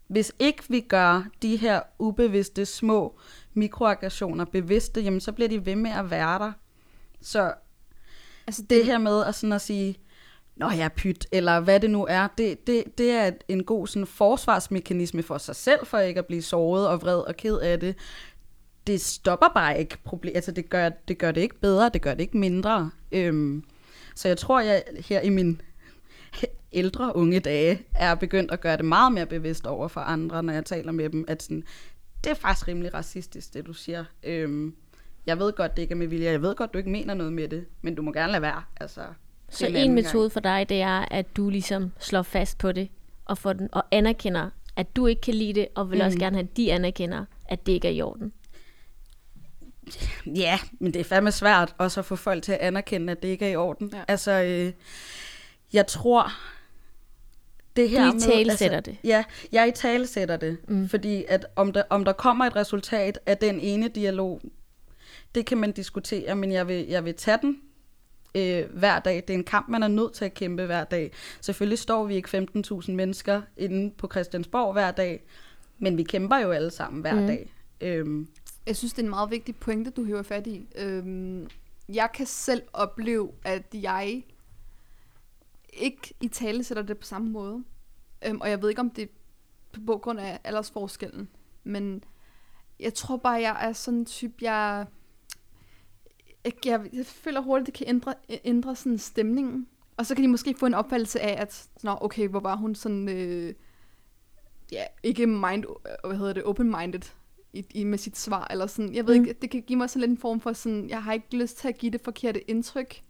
[0.07, 3.19] hvis ikke vi gør de her ubevidste små
[3.55, 6.53] mikroaggressioner bevidste, jamen så bliver de ved med at være der.
[7.21, 7.55] Så
[8.47, 9.97] Altså det her med at, sådan at sige,
[10.57, 14.07] Nå ja, pyt, eller hvad det nu er, det, det, det er en god sådan,
[14.07, 17.97] forsvarsmekanisme for sig selv, for ikke at blive såret og vred og ked af det.
[18.87, 22.15] Det stopper bare ikke problemet, altså det gør, det gør det ikke bedre, det gør
[22.15, 22.91] det ikke mindre.
[23.13, 23.65] Øhm,
[24.15, 25.61] så jeg tror, jeg her i min
[26.73, 30.53] ældre unge dage er begyndt at gøre det meget mere bevidst over for andre, når
[30.53, 31.65] jeg taler med dem, at sådan,
[32.25, 34.05] det er faktisk rimelig racistisk, det du siger.
[34.23, 34.75] Øhm,
[35.27, 37.33] jeg ved godt, det ikke er med vilje, jeg ved godt, du ikke mener noget
[37.33, 38.63] med det, men du må gerne lade være.
[38.81, 39.01] Altså,
[39.49, 42.89] Så en metode for dig, det er, at du ligesom slår fast på det,
[43.25, 46.05] og, får den, og anerkender, at du ikke kan lide det, og vil mm.
[46.05, 48.33] også gerne have, at de anerkender, at det ikke er i orden.
[50.27, 53.29] Ja, men det er fandme svært også at få folk til at anerkende, at det
[53.29, 53.91] ikke er i orden.
[53.95, 54.03] Ja.
[54.09, 54.73] Altså, øh,
[55.75, 56.33] jeg tror,
[57.77, 58.97] det her Du italesætter det.
[59.05, 60.89] Ja, jeg i tale sætter det, Mm.
[60.89, 64.41] fordi at om der, om der kommer et resultat af den ene dialog,
[65.35, 67.61] det kan man diskutere, men jeg vil, jeg vil tage den
[68.35, 69.17] øh, hver dag.
[69.17, 71.13] Det er en kamp, man er nødt til at kæmpe hver dag.
[71.41, 72.29] Selvfølgelig står vi ikke
[72.83, 75.23] 15.000 mennesker inde på Christiansborg hver dag,
[75.79, 77.27] men vi kæmper jo alle sammen hver Mm.
[77.27, 77.53] dag.
[77.81, 78.29] Øhm,
[78.67, 80.67] Jeg synes, det er en meget vigtig pointe, du hæver fat i.
[80.77, 81.47] Øhm,
[81.89, 84.23] jeg kan selv opleve, at jeg
[85.77, 87.65] ikke i tale sætter det på samme måde.
[88.27, 89.03] Øhm, og jeg ved ikke, om det
[89.75, 91.29] er på grund af aldersforskellen.
[91.65, 92.05] Men
[92.81, 94.87] jeg tror bare, jeg er sådan en type, jeg...
[96.45, 99.69] Jeg, jeg, jeg føler hurtigt, det kan ændre, ændre sådan stemningen.
[99.97, 102.75] Og så kan de måske få en opfattelse af, at Nå, okay, hvor var hun
[102.75, 103.09] sådan...
[103.09, 103.55] Øh,
[104.73, 105.65] ja, ikke mind,
[106.05, 107.01] hvad hedder det, open-minded
[107.53, 108.95] i, i, med sit svar, eller sådan.
[108.95, 109.25] Jeg ved Mm.
[109.25, 111.57] ikke, det kan give mig sådan lidt en form for sådan, jeg har ikke lyst
[111.57, 113.03] til at give det forkerte indtryk.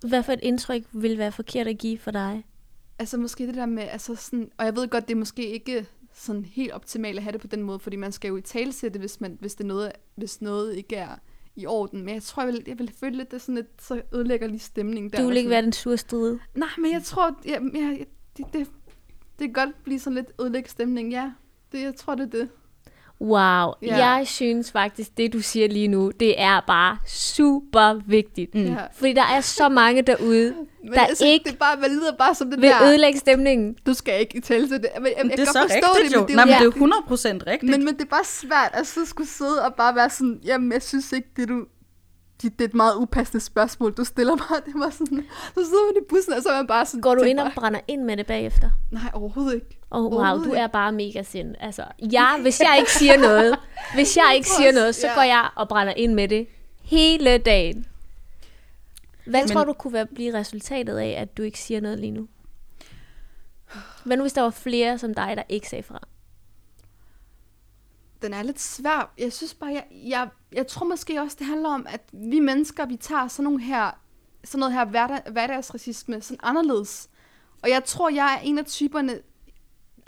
[0.00, 2.44] Hvad for et indtryk vil være forkert at give for dig?
[2.98, 5.86] Altså måske det der med, altså sådan, og jeg ved godt, det er måske ikke
[6.14, 8.98] sådan helt optimalt at have det på den måde, fordi man skal jo i talsætte,
[8.98, 11.16] hvis, man, hvis, det er noget, hvis noget ikke er
[11.56, 12.04] i orden.
[12.04, 14.58] Men jeg tror, jeg vil, jeg vil føle lidt, det sådan lidt, så ødelægger lige
[14.58, 15.22] stemningen der.
[15.22, 16.38] Du vil ikke være den sure stride.
[16.54, 18.06] Nej, men jeg tror, jeg, jeg,
[18.36, 18.70] det, det,
[19.38, 21.32] det kan godt blive sådan lidt ødelægge stemning, ja.
[21.72, 22.48] Det, jeg tror, det er det.
[23.20, 23.96] Wow, Ja.
[24.06, 28.54] jeg synes faktisk, det du siger lige nu, det er bare super vigtigt.
[28.54, 28.64] Mm.
[28.64, 28.76] Ja.
[28.94, 32.12] Fordi der er så mange derude, Men Der altså, ikke det er bare, man lyder
[32.18, 33.76] bare som det vil der, ødelægge stemningen.
[33.86, 34.88] du skal ikke i tale til det.
[34.96, 36.20] Men, jeg, jeg, Det jeg er kan så rigtigt det, jo.
[36.20, 37.70] men det Nej, er men jo, det er jo 100% rigtigt.
[37.70, 40.72] men, men det er bare svært at så skulle sidde og bare være sådan, jamen
[40.72, 41.64] jeg synes ikke, det du,
[42.42, 44.64] det, det er et meget upassende spørgsmål, du stiller mig.
[44.66, 47.14] Det var sådan, så sidder man i bussen, og så er man bare sådan, Går
[47.14, 48.70] du ind og brænder ind med det bagefter?
[48.90, 49.78] Nej, overhovedet ikke.
[49.90, 50.62] Oh, wow, Overhovedet du ikke.
[50.62, 51.54] er bare mega sind.
[51.60, 53.58] Altså, jeg, hvis jeg ikke siger noget,
[53.94, 55.14] hvis jeg ikke siger noget, så ja.
[55.14, 56.46] går jeg og brænder ind med det
[56.82, 57.86] hele dagen.
[59.26, 62.10] Hvad Men- tror du kunne være, blive resultatet af, at du ikke siger noget lige
[62.10, 62.28] nu?
[64.04, 66.06] Hvad nu, hvis der var flere som dig, der ikke sagde fra?
[68.22, 69.12] Den er lidt svær.
[69.18, 72.86] Jeg synes bare, jeg, jeg, jeg tror måske også, det handler om, at vi mennesker,
[72.86, 73.90] vi tager sådan nogle her,
[74.44, 77.08] sådan noget her hverdag, hverdagsracisme sådan anderledes.
[77.62, 79.12] Og jeg tror, jeg er en af typerne,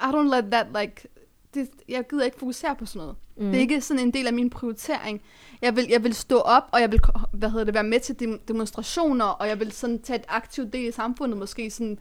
[0.00, 1.08] I don't let that, like,
[1.54, 3.16] det, jeg gider ikke fokusere på sådan noget.
[3.36, 3.44] Mm.
[3.44, 5.20] Det er ikke sådan en del af min prioritering.
[5.62, 7.00] Jeg vil, jeg vil stå op, og jeg vil
[7.32, 10.72] hvad hedder det, være med til dem- demonstrationer, og jeg vil sådan tage et aktivt
[10.72, 11.98] del i samfundet, måske sådan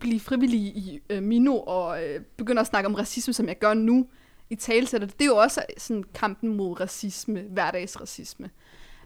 [0.00, 3.74] blive frivillig i øh, Mino, og øh, begynde at snakke om racisme, som jeg gør
[3.74, 4.06] nu
[4.52, 5.06] i talsætter.
[5.06, 8.50] Det er jo også sådan kampen mod racisme, hverdagsracisme.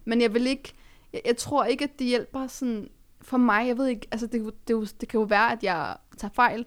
[0.05, 0.73] Men jeg vil ikke,
[1.13, 2.89] jeg, jeg tror ikke, at det hjælper sådan,
[3.21, 5.97] for mig, jeg ved ikke, altså det, det, det, det kan jo være, at jeg
[6.17, 6.67] tager fejl,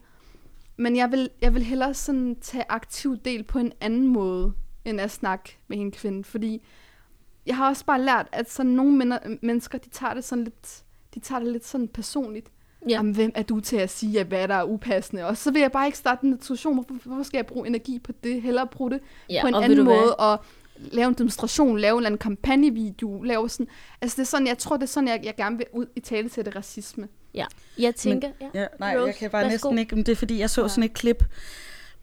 [0.78, 4.54] men jeg vil, jeg vil hellere sådan tage aktiv del på en anden måde,
[4.86, 6.62] end at snakke med en kvinde, fordi
[7.46, 11.20] jeg har også bare lært, at sådan nogle mennesker, de tager det sådan lidt, de
[11.20, 12.52] tager det lidt sådan personligt.
[12.86, 12.92] Ja.
[12.94, 15.26] Jamen, hvem er du til at sige, at hvad der er upassende?
[15.26, 16.74] Og så vil jeg bare ikke starte en diskussion.
[16.74, 18.42] Hvorfor, hvorfor skal jeg bruge energi på det?
[18.42, 19.96] Hellere bruge det Ja, på en anden du hvad?
[19.96, 20.44] måde, og
[20.78, 23.68] lave en demonstration, lave en eller anden kampagnevideo, lave sådan,
[24.02, 26.00] altså det er sådan, jeg tror, det er sådan, jeg, jeg gerne vil ud i
[26.00, 27.08] tale til det racisme.
[27.34, 27.46] Ja,
[27.80, 28.30] jeg tænker...
[28.42, 28.48] ja.
[28.62, 29.70] Ja, nej, Rose, jeg kan bare værsgo.
[29.70, 30.68] næsten ikke, men det er fordi, jeg så Ja.
[30.68, 31.24] sådan et klip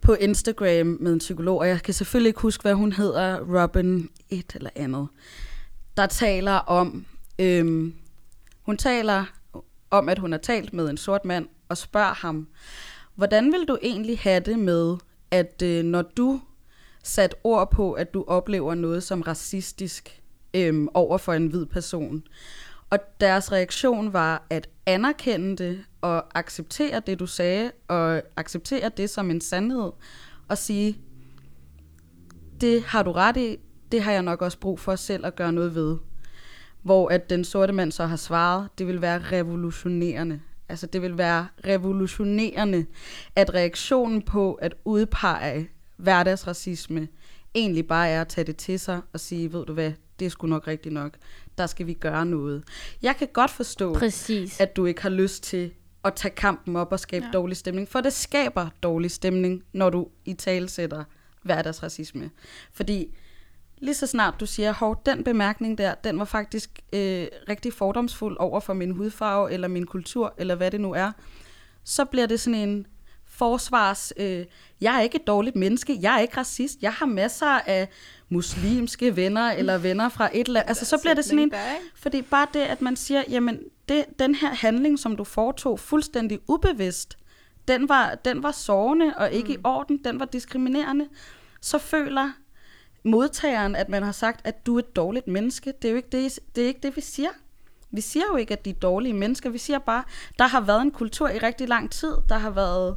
[0.01, 4.09] på Instagram med en psykolog, og jeg kan selvfølgelig ikke huske, hvad hun hedder, Robin
[4.31, 5.09] et eller andet,
[5.97, 7.07] der taler om,
[7.39, 7.95] øhm,
[8.63, 9.25] hun taler
[9.91, 12.49] om, at hun har talt med en sort mand, og spørger ham,
[13.15, 14.97] hvordan vil du egentlig have det med,
[15.31, 16.41] at øh, når du
[17.03, 20.23] sat ord på, at du oplever noget som racistisk
[20.55, 22.23] øh, over for en hvid person,
[22.91, 29.11] og deres reaktion var at anerkende det og acceptere det, du sagde, og acceptere det
[29.11, 29.93] som en sandhed,
[30.49, 30.99] og sige,
[32.61, 33.57] det har du ret i,
[33.93, 35.97] det har jeg nok også brug for selv at gøre noget ved.
[36.87, 40.41] Hvor at den sorte mand så har svaret, det vil være revolutionerende.
[40.69, 42.87] Altså det vil være revolutionerende,
[43.37, 47.09] at reaktionen på at udpege hverdagsracisme
[47.55, 50.31] egentlig bare er at tage det til sig og sige, ved du hvad, det er
[50.31, 51.17] sgu nok rigtigt nok.
[51.59, 52.65] Der skal vi gøre noget.
[53.03, 54.61] Jeg kan godt forstå, Præcis.
[54.61, 55.71] at du ikke har lyst til
[56.05, 57.31] at tage kampen op og skabe ja.
[57.31, 61.05] Dårlig stemning, for det skaber dårlig stemning, når du i tale sætter
[61.43, 62.31] hverdagsracisme.
[62.73, 63.15] Fordi
[63.79, 68.37] lige så snart du siger, hov, den bemærkning der, den var faktisk øh, rigtig fordomsfuld
[68.41, 71.13] over for min hudfarve, eller min kultur, eller hvad det nu er,
[71.85, 72.87] så bliver det sådan en
[73.27, 74.47] forsvars, øh,
[74.81, 77.89] jeg er ikke et dårligt menneske, jeg er ikke racist, jeg har masser af
[78.29, 80.69] muslimske venner, eller venner fra et eller andet.
[80.69, 81.53] Altså, så bliver det sådan en,
[81.95, 83.59] fordi bare det, at man siger, jamen,
[83.89, 87.19] det, den her handling, som du foretog fuldstændig ubevidst,
[87.69, 89.55] den var, den var sårende og ikke mm.
[89.55, 91.09] i orden, den var diskriminerende,
[91.61, 92.33] så føler
[93.07, 95.73] modtageren, at man har sagt, at du er et dårligt menneske.
[95.83, 97.31] Det er jo ikke det, det, er ikke det vi siger.
[97.91, 99.51] Vi siger jo ikke, at de er dårlige mennesker.
[99.51, 100.05] Vi siger bare,
[100.39, 102.97] der har været en kultur i rigtig lang tid, der har været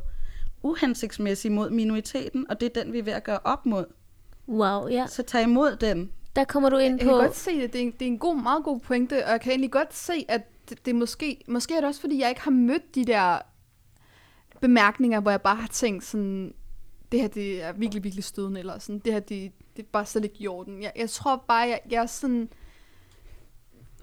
[0.64, 3.86] uhensigtsmæssig mod minoriteten, og det er den, vi er ved at gøre op mod.
[4.48, 5.08] Wow, ja.
[5.08, 6.12] Så tag imod den.
[6.36, 7.18] Der kommer du ind Jeg kan på...
[7.18, 7.74] godt se det.
[7.74, 9.96] Det er, en, det er en god, meget god pointe, og jeg kan egentlig godt
[9.96, 13.06] se, at det, det måske, måske er det også, fordi jeg ikke har mødt de
[13.06, 13.40] der
[14.62, 16.54] bemærkninger, hvor jeg bare har tænkt sådan,
[17.12, 20.06] det her det er virkelig, virkelig stødende, eller sådan, det her det, det er bare
[20.06, 20.82] slet ikke i orden.
[20.82, 22.50] Jeg, jeg tror bare, jeg, jeg er sådan,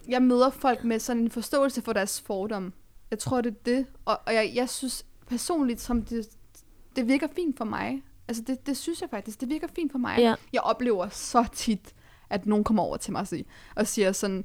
[0.09, 2.73] jeg møder folk med sådan en forståelse for deres fordom.
[3.11, 3.87] Jeg tror, det er det.
[4.05, 6.29] Og, og jeg, jeg synes personligt, som det,
[6.97, 8.03] det virker fint for mig.
[8.29, 9.41] Altså, det, det synes jeg faktisk.
[9.41, 10.19] Det virker fint for mig.
[10.19, 10.35] Ja.
[10.53, 11.95] Jeg oplever så tit,
[12.31, 13.45] at nogen kommer over til mig og siger,
[13.77, 14.45] og siger sådan,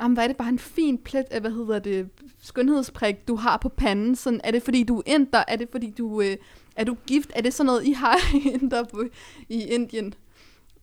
[0.00, 2.08] Jamen, hvad er det bare en fin plet af, hvad hedder det,
[2.42, 4.16] skønhedsprik, du har på panden?
[4.16, 5.44] Sådan, er det fordi, du er inder?
[5.48, 6.36] Er det fordi, du øh,
[6.76, 7.30] er du gift?
[7.34, 8.16] Er det sådan noget, I har
[8.54, 9.04] inder på,
[9.48, 10.14] i Indien?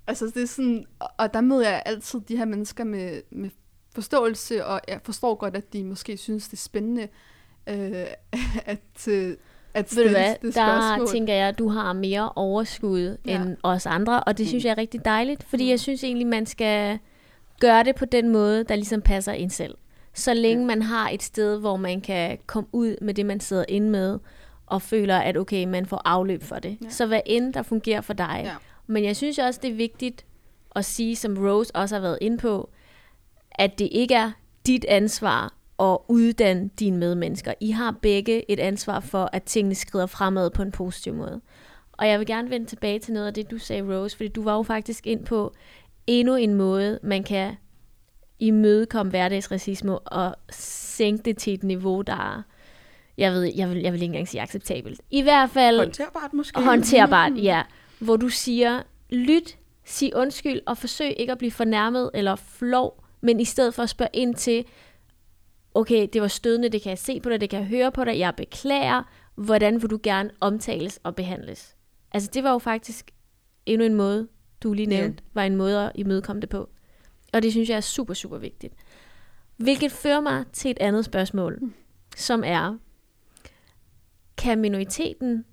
[0.09, 0.85] Altså, det er sådan,
[1.17, 3.49] og- der møder jeg altid de her mennesker med, med
[3.95, 7.07] forståelse, og jeg forstår godt, at de måske synes, det er spændende
[7.69, 8.05] øh,
[8.65, 9.35] at, øh,
[9.73, 11.07] at Ved du stille hvad, det der spørgsmål.
[11.07, 13.41] tænker jeg, at du har mere overskud Ja.
[13.41, 16.45] end os andre, og det synes jeg er rigtig dejligt, fordi jeg synes egentlig, man
[16.45, 16.99] skal
[17.59, 19.75] gøre det på den måde, der ligesom passer ind selv.
[20.13, 20.67] Så længe Ja.
[20.67, 24.19] man har et sted, hvor man kan komme ud med det, man sidder inde med,
[24.65, 26.77] og føler, at okay, man får afløb for det.
[26.83, 26.89] Ja.
[26.89, 28.41] Så hvad end der fungerer for dig.
[28.45, 28.51] Ja.
[28.89, 30.25] Men jeg synes også, det er vigtigt
[30.75, 32.69] at sige, som Rose også har været inde på,
[33.51, 34.31] at det ikke er
[34.65, 37.53] dit ansvar at uddanne dine medmennesker.
[37.59, 41.41] I har begge et ansvar for, at tingene skrider fremad på en positiv måde.
[41.91, 44.43] Og jeg vil gerne vende tilbage til noget af det, du sagde, Rose, fordi du
[44.43, 45.53] var jo faktisk ind på
[46.07, 47.55] endnu en måde, man kan
[48.39, 52.41] imødekomme hverdagsracisme og sænke det til et niveau, der er,
[53.17, 55.01] jeg ved, jeg vil, jeg vil ikke engang sige acceptabelt.
[55.11, 56.61] I hvert fald Håndterbart måske?
[56.61, 57.63] håndterbart, ja.
[57.99, 63.39] Hvor du siger, lyt, sig undskyld, og forsøg ikke at blive fornærmet eller flov, men
[63.39, 64.65] i stedet for at spørge ind til,
[65.73, 68.03] okay, det var stødende, det kan jeg se på dig, det kan jeg høre på
[68.03, 69.03] dig, jeg beklager,
[69.35, 71.75] hvordan vil du gerne omtales og behandles?
[72.11, 73.11] Altså det var jo faktisk
[73.65, 74.27] endnu en måde,
[74.63, 76.69] du lige nævnte, var en måde at imødekomme det på.
[77.33, 78.73] Og det synes jeg er super, super vigtigt.
[79.57, 81.59] Hvilket fører mig til et andet spørgsmål,
[82.15, 82.77] som er,
[84.37, 85.45] kan minoriteten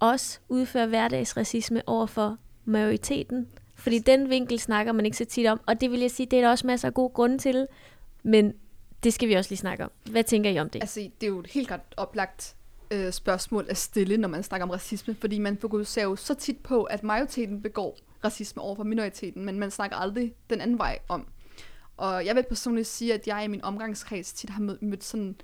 [0.00, 3.48] også udfører hverdagsracisme over for majoriteten?
[3.74, 6.36] Fordi den vinkel snakker man ikke så tit om, og det vil jeg sige, det
[6.36, 7.66] er der også masser af gode grunde til,
[8.22, 8.52] men
[9.02, 9.90] det skal vi også lige snakke om.
[10.10, 10.82] Hvad tænker I om det?
[10.82, 12.56] Altså, det er jo et helt godt oplagt
[12.90, 16.58] øh, spørgsmål at stille, når man snakker om racisme, fordi man fokuserer jo så tit
[16.58, 20.98] på, at majoriteten begår racisme over for minoriteten, men man snakker aldrig den anden vej
[21.08, 21.26] om.
[21.96, 25.36] Og jeg vil personligt sige, at jeg i min omgangskreds tit har mødt, mødt sådan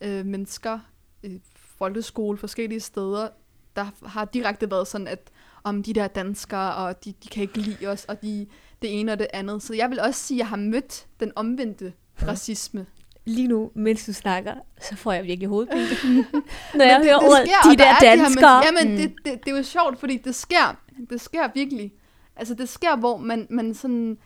[0.00, 0.78] øh, mennesker
[1.22, 3.28] i folkeskole, forskellige steder,
[3.76, 5.30] der har direkte været sådan, at
[5.64, 8.46] om de der danskere, og de, de kan ikke lide os, og de,
[8.82, 9.62] det ene og det andet.
[9.62, 11.92] Så jeg vil også sige, at jeg har mødt den omvendte
[12.28, 12.86] racisme.
[13.24, 15.84] Lige nu, mens du snakker, så får jeg virkelig hovedpine.
[16.74, 18.62] Når jeg Men hører ordet, sker, de og der er her danskere.
[18.72, 20.76] men- jamen, det, det, det er jo sjovt, fordi det sker.
[21.10, 21.92] Det sker virkelig.
[22.36, 24.18] Altså, det sker, hvor man, man sådan...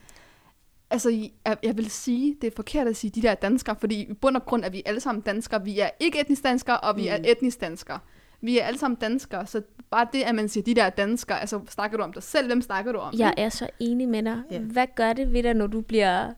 [0.91, 4.13] Altså, jeg, jeg vil sige, det er forkert at sige de der danskere, fordi i
[4.13, 5.63] bund og grund er vi alle sammen danskere.
[5.63, 7.07] Vi er ikke etnisk danskere, og vi mm.
[7.07, 7.99] er etnisk danskere.
[8.41, 11.61] Vi er alle sammen danskere, så bare det, at man siger de der danskere, altså
[11.69, 13.13] snakker du om dig selv, hvem snakker du om?
[13.17, 14.41] Jeg er så enig med dig.
[14.51, 14.59] Ja.
[14.59, 16.33] Hvad gør det ved dig, når du bliver...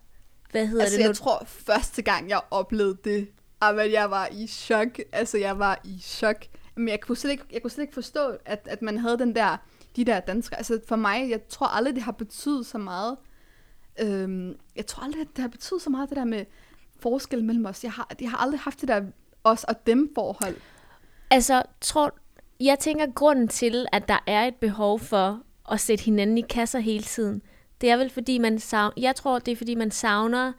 [0.52, 1.04] Hvad hedder Altså, det?
[1.04, 3.28] Når jeg tror, første gang, jeg oplevede det,
[3.62, 4.88] at jeg var i chok.
[5.12, 6.46] Altså, jeg var i chok.
[6.76, 9.36] Men jeg kunne slet ikke, jeg kunne slet ikke forstå, at, at man havde den
[9.36, 9.58] der,
[9.96, 10.58] de der danskere.
[10.58, 13.18] Altså, for mig, jeg tror aldrig, det har betydet så meget.
[14.00, 16.46] Øhm, jeg tror aldrig, at det har betydet så meget, det der med
[17.00, 17.84] forskel mellem os.
[17.84, 19.02] Jeg har, jeg har aldrig haft det der
[19.44, 20.56] os og dem forhold.
[21.32, 22.18] Altså, tror,
[22.60, 25.42] jeg tænker, grunden til, at der er et behov for
[25.72, 27.42] at sætte hinanden i kasser hele tiden,
[27.82, 30.54] det er vel fordi, man savner, jeg tror, det er fordi, man savner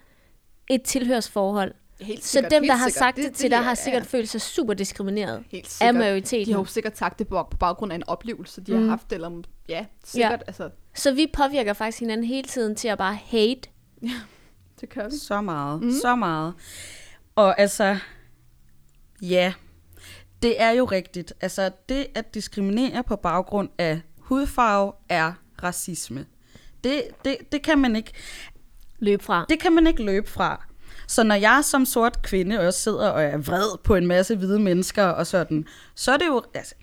[0.70, 1.74] et tilhørsforhold.
[2.00, 5.44] Helt Så dem, der har sagt det, til dig, har sikkert følt sig super diskrimineret
[5.50, 5.94] helt af sikkert.
[5.94, 6.46] majoriteten.
[6.46, 8.82] De har jo sikkert sagt det på, baggrund af en oplevelse, de mm.
[8.82, 10.46] har haft, eller ja, sikkert, ja.
[10.46, 13.60] altså, Så vi påvirker faktisk hinanden hele tiden til at bare hate.
[14.80, 15.16] det gør vi.
[15.16, 15.92] Så meget, mm.
[16.02, 16.54] så meget.
[17.34, 17.98] Og altså,
[19.22, 19.52] ja,
[20.42, 21.32] det er jo rigtigt.
[21.40, 26.26] Altså, det at diskriminere på baggrund af hudfarve er racisme.
[26.84, 28.12] Det, det, det kan man ikke,
[28.98, 29.46] Løb fra.
[29.48, 30.64] det kan man ikke løbe fra.
[31.06, 34.58] Så når jeg som sort kvinde også sidder og er vred på en masse hvide
[34.58, 36.74] mennesker og sådan, så er det jo, altså,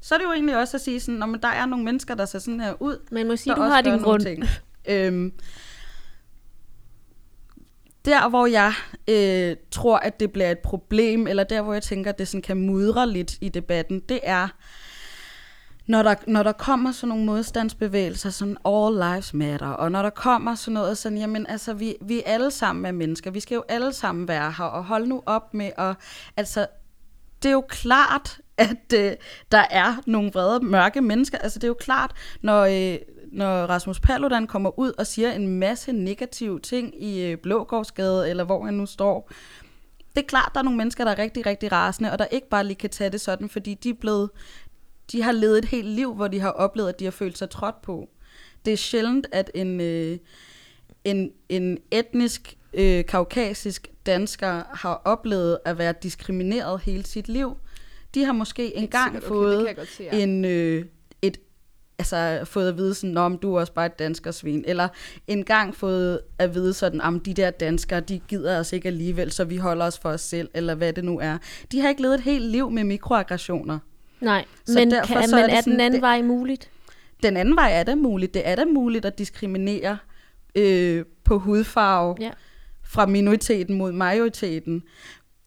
[0.00, 2.24] så er det jo egentlig også at sige sådan, når der er nogle mennesker, der
[2.24, 4.22] ser sådan her ud, Man må sige, du har din grund.
[4.22, 4.44] Ting.
[4.88, 5.32] Øhm,
[8.04, 8.72] der, hvor jeg
[9.08, 12.42] øh, tror, at det bliver et problem, eller der, hvor jeg tænker, at det sådan
[12.42, 14.48] kan mudre lidt i debatten, det er,
[15.86, 20.10] når der, når der kommer sådan nogle modstandsbevægelser, sådan all lives matter, og når der
[20.10, 23.64] kommer sådan noget sådan, jamen altså, vi, vi alle sammen er mennesker, vi skal jo
[23.68, 25.94] alle sammen være her, og hold nu op med og
[26.36, 26.66] altså,
[27.42, 29.12] det er jo klart, at øh,
[29.52, 31.38] der er nogle vrede, mørke mennesker.
[31.38, 32.10] Altså det er jo klart,
[32.42, 32.98] når, øh,
[33.32, 38.44] når Rasmus Paludan kommer ud og siger en masse negative ting i øh, Blågårdsgade, eller
[38.44, 39.30] hvor han nu står.
[40.16, 42.48] Det er klart, der er nogle mennesker, der er rigtig, rigtig rasende, og der ikke
[42.48, 44.30] bare lige kan tage det sådan, fordi de er blevet,
[45.12, 47.50] de har levet et helt liv, hvor de har oplevet, at de har følt sig
[47.50, 48.08] trådt på.
[48.64, 50.18] Det er sjældent, at en, øh,
[51.04, 57.56] en, en etnisk øh, kaukasisk dansker har oplevet at være diskrimineret hele sit liv.
[58.14, 60.18] De har måske engang Sikkert, fået se, ja.
[60.18, 60.84] en, øh,
[62.02, 64.88] altså fået at vide sådan, om du er også bare et danskersvin, eller
[65.26, 69.44] engang fået at vide sådan, om de der danskere, de gider os ikke alligevel, så
[69.44, 71.38] vi holder os for os selv, eller hvad det nu er.
[71.72, 73.78] De har ikke levet et helt liv med mikroaggressioner.
[74.20, 76.70] Nej, Så men, derfor kan, så men er er, sådan, den anden det- vej muligt?
[77.22, 78.34] Den anden vej er da muligt.
[78.34, 79.98] Det er da muligt at diskriminere
[80.54, 82.30] øh, på hudfarve Ja.
[82.84, 84.82] fra minoriteten mod majoriteten.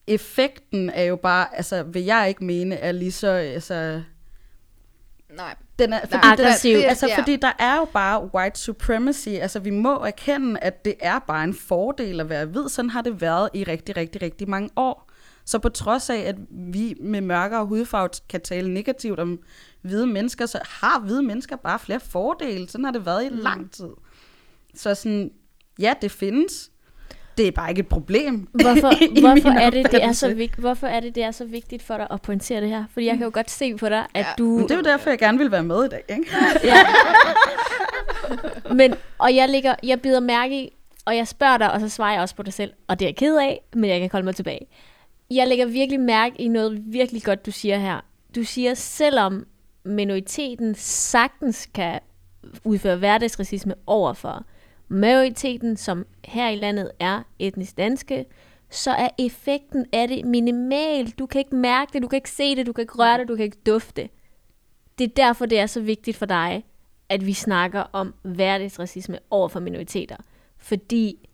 [0.08, 4.02] Effekten er jo bare, altså vil jeg ikke mene, er lige så, altså,
[5.36, 5.56] Nej.
[5.80, 6.71] den er, fordi, Aggressiv.
[6.74, 7.19] Der, Det altså, ja.
[7.19, 9.30] fordi der er jo bare white supremacy.
[9.30, 12.69] Altså, vi må erkende, at det er bare en fordel at være hvid.
[12.69, 15.10] Sådan har det været i rigtig, rigtig, rigtig mange år.
[15.45, 19.39] Så på trods af, at vi med mørkere hudfarve kan tale negativt om
[19.82, 22.69] hvide mennesker, så har hvide mennesker bare flere fordele.
[22.69, 23.36] Sådan har det været i Mm.
[23.36, 23.89] lang tid.
[24.76, 25.32] Så sådan,
[25.80, 26.71] ja, det findes.
[27.38, 28.48] Det er bare ikke et problem.
[28.63, 31.84] Hvorfor, hvorfor, er det, det er så vigt, hvorfor er det, det er så vigtigt
[31.84, 32.84] for dig at pointere det her?
[32.93, 34.43] Fordi jeg kan jo godt se på dig, at Ja, du...
[34.43, 36.04] Men det er jo derfor, jeg gerne vil være med i dag.
[36.10, 36.26] Ikke?
[36.63, 36.76] Ja.
[38.74, 40.74] Men, og jeg, ligger, jeg bider mærke i,
[41.06, 42.74] og jeg spørger dig, og så svarer jeg også på det selv.
[42.88, 44.67] Og det er jeg ked af, men jeg kan holde mig tilbage.
[45.32, 48.00] Jeg lægger virkelig mærke i noget virkelig godt, du siger her.
[48.36, 49.45] Du siger, selvom
[49.86, 52.00] minoriteten sagtens kan
[52.63, 54.45] udføre hverdagsracisme overfor
[54.88, 58.26] majoriteten, som her i landet er etnisk danske,
[58.69, 61.10] så er effekten af det minimal.
[61.10, 63.28] Du kan ikke mærke det, du kan ikke se det, du kan ikke røre det,
[63.28, 64.10] du kan ikke dufte.
[64.98, 66.63] Det er derfor, det er så vigtigt for dig,
[67.10, 70.17] at vi snakker om hverdagsracisme over for minoriteter.
[70.58, 71.30] Fordi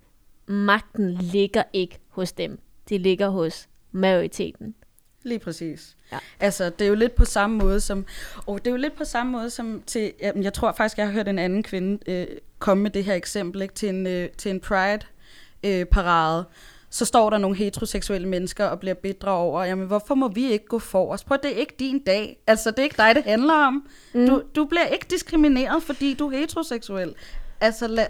[0.45, 2.59] magten ligger ikke hos dem.
[2.89, 4.75] Det ligger hos majoriteten.
[5.23, 5.97] Lige præcis.
[6.11, 6.17] Ja.
[6.39, 8.05] Altså, det er jo lidt på samme måde som...
[8.45, 10.13] Og det er jo lidt på samme måde som til...
[10.21, 12.27] Jeg tror faktisk, jeg har hørt en anden kvinde øh,
[12.61, 16.45] komme med det her eksempel ikke, til en, øh, til en Pride-parade.
[16.89, 20.65] så står der nogle heteroseksuelle mennesker og bliver bedre over, jamen hvorfor må vi ikke
[20.65, 21.25] gå forrest?
[21.25, 22.37] Prøv, det er ikke din dag.
[22.47, 23.87] Altså, det er ikke dig, det handler om.
[24.13, 24.27] Mm.
[24.27, 27.13] Du, du bliver ikke diskrimineret, fordi du er heteroseksuel.
[27.61, 28.07] Altså, la,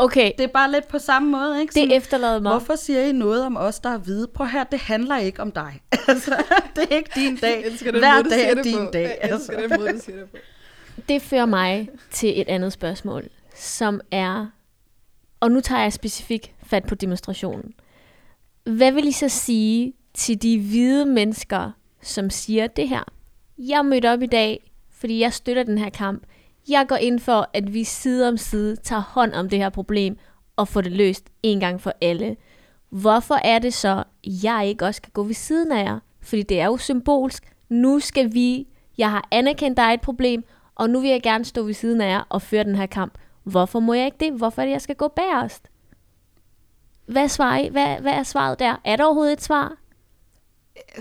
[0.00, 1.74] Okay, det er bare lidt på samme måde, ikke?
[1.80, 2.50] det efterlader mig.
[2.52, 4.26] Hvorfor siger I noget om os, der er hvide?
[4.34, 5.82] Prøv her, det handler ikke om dig.
[6.08, 6.36] altså,
[6.76, 7.62] det er ikke din dag.
[7.64, 8.90] Jeg elsker den Hver dag er det din på.
[8.92, 9.18] dag.
[9.22, 9.68] Jeg elsker Altså.
[9.76, 10.36] den måde, du siger det på.
[11.08, 14.46] Det fører mig til et andet spørgsmål, som er,
[15.40, 17.74] og nu tager jeg specifikt fat på demonstrationen.
[18.64, 21.70] Hvad vil I så sige til de hvide mennesker,
[22.02, 23.04] som siger det her?
[23.58, 26.22] Jeg mødte op i dag, fordi jeg støtter den her kamp.
[26.68, 30.16] Jeg går ind for, at vi side om side tager hånd om det her problem
[30.56, 32.36] og får det løst en gang for alle.
[32.90, 35.98] Hvorfor er det så, jeg ikke også skal gå ved siden af jer?
[36.20, 37.52] Fordi det er jo symbolsk.
[37.68, 38.66] Nu skal vi,
[38.98, 40.44] jeg har anerkendt, der er et problem,
[40.78, 43.18] og nu vil jeg gerne stå ved siden af jer og føre den her kamp.
[43.42, 44.32] Hvorfor må jeg ikke det?
[44.32, 45.68] Hvorfor er det, jeg skal gå bagerst?
[47.06, 47.68] Hvad, svarer I?
[47.68, 48.76] Hvad, hvad er svaret der?
[48.84, 49.76] Er der overhovedet et svar?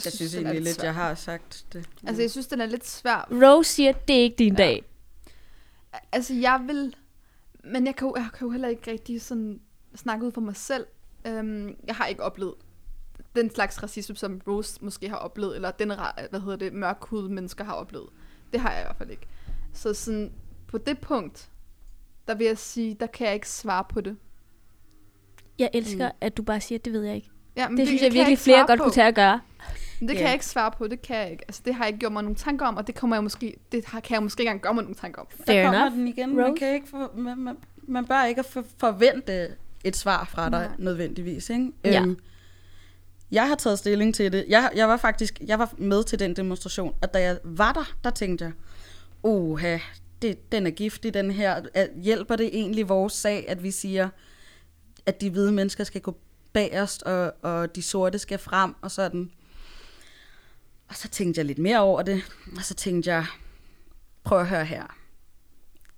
[0.04, 0.84] Jeg synes den er egentlig lidt, svær.
[0.86, 1.86] jeg har sagt det.
[2.08, 3.28] Altså, jeg synes, den er lidt svær.
[3.32, 4.58] Rose siger, det er ikke din Ja.
[4.64, 4.84] dag.
[6.12, 6.96] Altså, jeg vil...
[7.64, 9.60] Men jeg kan, jo, jeg kan jo heller ikke rigtig sådan
[9.96, 10.86] snakke ud for mig selv.
[11.26, 12.54] Øhm, jeg har ikke oplevet
[13.36, 15.92] den slags racisme, som Rose måske har oplevet, eller den,
[16.30, 18.10] hvad hedder det, mørkhudede mennesker har oplevet.
[18.54, 19.28] Det har jeg i hvert fald ikke.
[19.74, 20.32] Så sådan,
[20.68, 21.50] på det punkt,
[22.28, 24.18] der vil jeg sige, der kan jeg ikke svare på det.
[25.60, 26.18] Jeg elsker, mm.
[26.22, 27.30] at du bare siger, det ved jeg ikke.
[27.58, 28.84] Ja, men Det, det synes kan jeg virkelig ikke flere godt på.
[28.84, 29.42] kunne tage at gøre.
[30.00, 30.28] Men det kan Ja.
[30.28, 31.44] jeg ikke svare på, det kan jeg ikke.
[31.48, 33.58] Altså, det har jeg ikke gjort mig nogle tanker om, og det kommer jeg måske,
[33.72, 35.28] det har, kan jeg måske ikke engang gøre mig nogle tanker om.
[35.38, 35.96] Der Fair kommer enough.
[35.98, 36.36] den igen.
[36.36, 36.60] Man, Rose?
[36.60, 39.48] kan ikke for, man, man, man bør ikke for, forvente
[39.84, 40.70] et svar fra dig Nej.
[40.78, 41.50] nødvendigvis.
[41.50, 41.72] Ikke?
[41.84, 42.02] Ja.
[42.02, 42.18] Øhm,
[43.32, 44.46] jeg har taget stilling til det.
[44.50, 47.94] Jeg, jeg var faktisk jeg var med til den demonstration, og da jeg var der,
[48.04, 48.54] der tænkte jeg,
[49.28, 49.78] uha,
[50.22, 51.62] det, den er giftig, den her.
[52.02, 54.10] Hjælper det egentlig vores sag, at vi siger,
[55.06, 56.18] at de hvide mennesker skal gå
[56.54, 59.32] bagerst, og, og de sorte skal frem, og sådan.
[60.90, 62.22] Og så tænkte jeg lidt mere over det,
[62.58, 63.26] og så tænkte jeg,
[64.24, 64.98] prøv at høre her.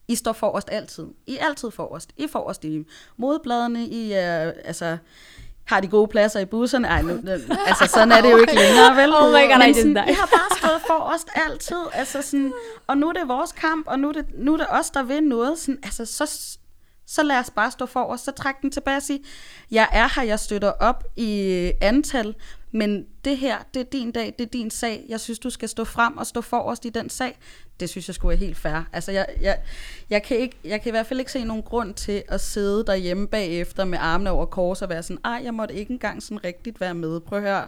[0.08, 1.08] I står forrest altid.
[1.28, 2.14] I er altid forrest.
[2.18, 2.86] I er forrest i
[3.18, 3.88] modbladene.
[3.88, 4.98] I er, altså,
[5.70, 6.88] har de gode pladser i busserne.
[6.88, 7.20] Ej, nu,
[7.68, 9.16] altså, sådan er det jo ikke længere, vel?
[9.16, 10.12] Oh my God, Men sådan, die.
[10.12, 11.84] I har bare stået forrest altid.
[11.94, 12.54] Altså sådan,
[12.88, 15.04] og nu er det vores kamp, og nu er det, nu er det os, der
[15.04, 15.60] vil noget.
[15.60, 16.58] Sådan, altså, så,
[17.10, 18.24] så lad os bare stå forrest.
[18.26, 19.24] Så træk den tilbage og sige,
[19.72, 22.36] jeg er her, jeg støtter op i øh, antal,
[22.72, 25.06] men det her, det er din dag, det er din sag.
[25.10, 27.40] Jeg synes, du skal stå frem og stå forrest i den sag.
[27.80, 28.88] Det synes jeg skulle er helt fair.
[28.94, 29.60] Altså, jeg, jeg,
[30.10, 32.86] jeg, kan ikke, jeg kan i hvert fald ikke se nogen grund til at sidde
[32.86, 36.44] derhjemme bagefter med armene over kors og være sådan, ej, jeg måtte ikke engang sådan
[36.44, 37.20] rigtigt være med.
[37.20, 37.68] Prøv at høre.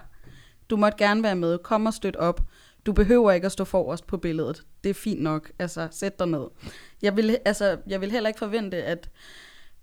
[0.69, 1.57] Du måtte gerne være med.
[1.57, 2.41] Kom og støt op.
[2.85, 4.63] Du behøver ikke at stå forrest på billedet.
[4.83, 5.51] Det er fint nok.
[5.59, 6.45] Altså, sæt dig ned.
[7.01, 9.09] Jeg vil, altså, jeg vil heller ikke forvente, at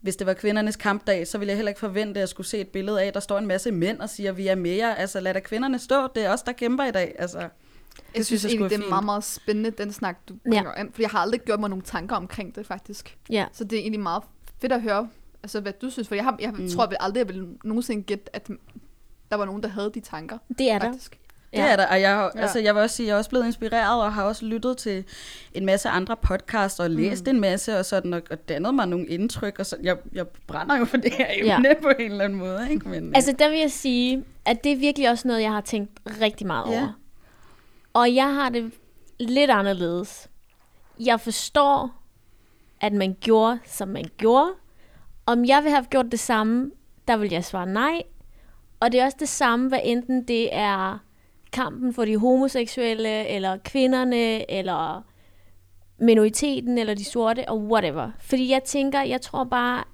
[0.00, 2.58] hvis det var kvindernes kampdag, så ville jeg heller ikke forvente, at jeg skulle se
[2.58, 4.98] et billede af, at der står en masse mænd og siger, vi er mere.
[4.98, 7.14] Altså lad da kvinderne stå, det er os, der kæmper i dag.
[7.18, 7.48] Altså, Jeg
[8.12, 8.88] synes synes, jeg egentlig, det er fint.
[8.88, 10.80] meget, meget spændende, den snak, du bringer ja.
[10.82, 10.92] ind.
[10.92, 13.18] For jeg har aldrig gjort mig nogle tanker omkring det, faktisk.
[13.30, 13.46] Ja.
[13.52, 14.22] Så det er egentlig meget
[14.60, 15.08] fedt at høre,
[15.42, 16.08] altså, hvad du synes.
[16.08, 16.68] For jeg, har, jeg mm.
[16.68, 18.48] tror jeg aldrig, jeg vil nogensinde gætte, at
[19.30, 20.38] der var nogen, der havde de tanker.
[20.58, 20.92] Det er der.
[21.52, 22.40] Det er der, og jeg, Ja.
[22.40, 25.04] altså, jeg vil også sige, jeg er også blevet inspireret, og har også lyttet til
[25.52, 27.30] en masse andre podcasts, og læst mm.
[27.34, 30.76] en masse, og sådan, og, og dannet mig nogle indtryk, og så, jeg, jeg brænder
[30.78, 31.74] jo for det her emne ja.
[31.82, 32.88] på en eller anden måde, ikke?
[32.88, 35.90] Men, Altså, der vil jeg sige, at det er virkelig også noget, jeg har tænkt
[36.20, 36.78] rigtig meget Ja.
[36.80, 36.92] over.
[37.92, 38.72] Og jeg har det
[39.20, 40.28] lidt anderledes.
[41.00, 41.90] Jeg forstår,
[42.80, 44.50] at man gjorde, som man gjorde.
[45.26, 46.70] Om jeg vil have gjort det samme,
[47.08, 48.02] der vil jeg svare nej.
[48.80, 50.98] Og det er også det samme, hvad enten det er
[51.52, 55.02] kampen for de homoseksuelle, eller kvinderne, eller
[55.98, 58.10] minoriteten, eller de sorte, og whatever.
[58.20, 59.84] Fordi jeg tænker, jeg tror bare,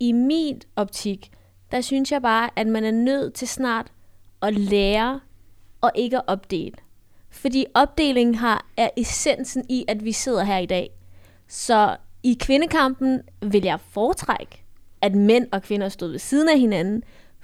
[0.00, 1.30] i min optik,
[1.72, 3.92] der synes jeg bare, at man er nødt til snart
[4.42, 5.20] at lære
[5.80, 6.76] og ikke at opdele.
[7.30, 10.90] Fordi opdelingen har, er essensen i, at vi sidder her i dag.
[11.48, 14.64] Så i kvindekampen vil jeg foretrække,
[15.00, 17.02] at mænd og kvinder stod ved siden af hinanden,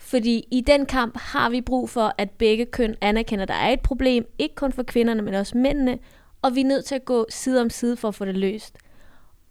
[0.08, 3.70] fordi i den kamp har vi brug for, at begge køn anerkender, at der er
[3.70, 5.98] et problem, ikke kun for kvinderne, men også mændene,
[6.42, 8.78] og vi er nødt til at gå side om side for at få det løst.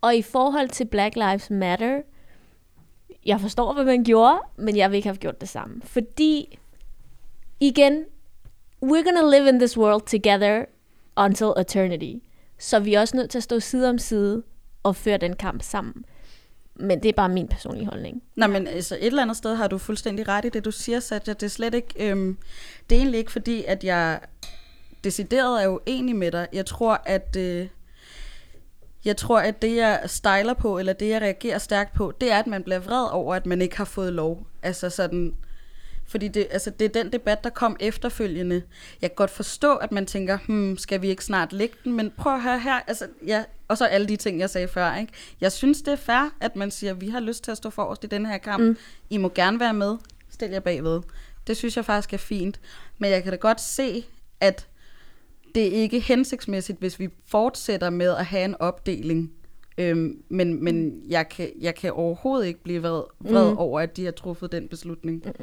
[0.01, 2.01] Og i forhold til Black Lives Matter,
[3.25, 5.81] jeg forstår, hvad man gjorde, men jeg vil ikke have gjort det samme.
[5.83, 6.59] Fordi,
[7.59, 8.05] igen,
[8.85, 10.65] we're gonna live in this world together
[11.17, 12.13] until eternity.
[12.59, 14.43] Så vi er også nødt til at stå side om side
[14.83, 16.05] og føre den kamp sammen.
[16.79, 18.23] Men det er bare min personlige holdning.
[18.35, 20.99] Nå, men altså, et eller andet sted har du fuldstændig ret i det, du siger,
[20.99, 21.33] Satya.
[21.33, 22.09] Det er slet ikke...
[22.09, 22.37] Øhm,
[22.89, 24.19] det er egentlig ikke fordi, at jeg
[25.03, 26.47] decideret er uenig med dig.
[26.53, 27.35] Jeg tror, at...
[27.35, 27.67] Øh,
[29.05, 32.39] jeg tror, at det, jeg styler på, eller det, jeg reagerer stærkt på, det er,
[32.39, 34.47] at man bliver vred over, at man ikke har fået lov.
[34.63, 35.35] Altså sådan...
[36.07, 38.61] Fordi det, altså, det er den debat, der kom efterfølgende.
[39.01, 41.93] Jeg kan godt forstå, at man tænker, hmm, skal vi ikke snart lægge den?
[41.93, 44.95] Men prøv at høre her, altså, ja, og så alle de ting, jeg sagde før.
[44.95, 45.13] Ikke?
[45.41, 48.03] Jeg synes, det er fair, at man siger, vi har lyst til at stå forrest
[48.03, 48.63] i den her kamp.
[48.63, 48.77] Mm.
[49.09, 49.97] I må gerne være med.
[50.29, 51.01] Stil jer bagved.
[51.47, 52.59] Det synes jeg faktisk er fint.
[52.97, 54.05] Men jeg kan da godt se,
[54.39, 54.67] at
[55.55, 59.31] det er ikke hensigtsmæssigt, hvis vi fortsætter med at have en opdeling.
[59.77, 63.57] Øhm, men men jeg, kan, jeg kan overhovedet ikke blive vred, vred mm.
[63.57, 65.23] over, at de har truffet den beslutning.
[65.25, 65.33] Og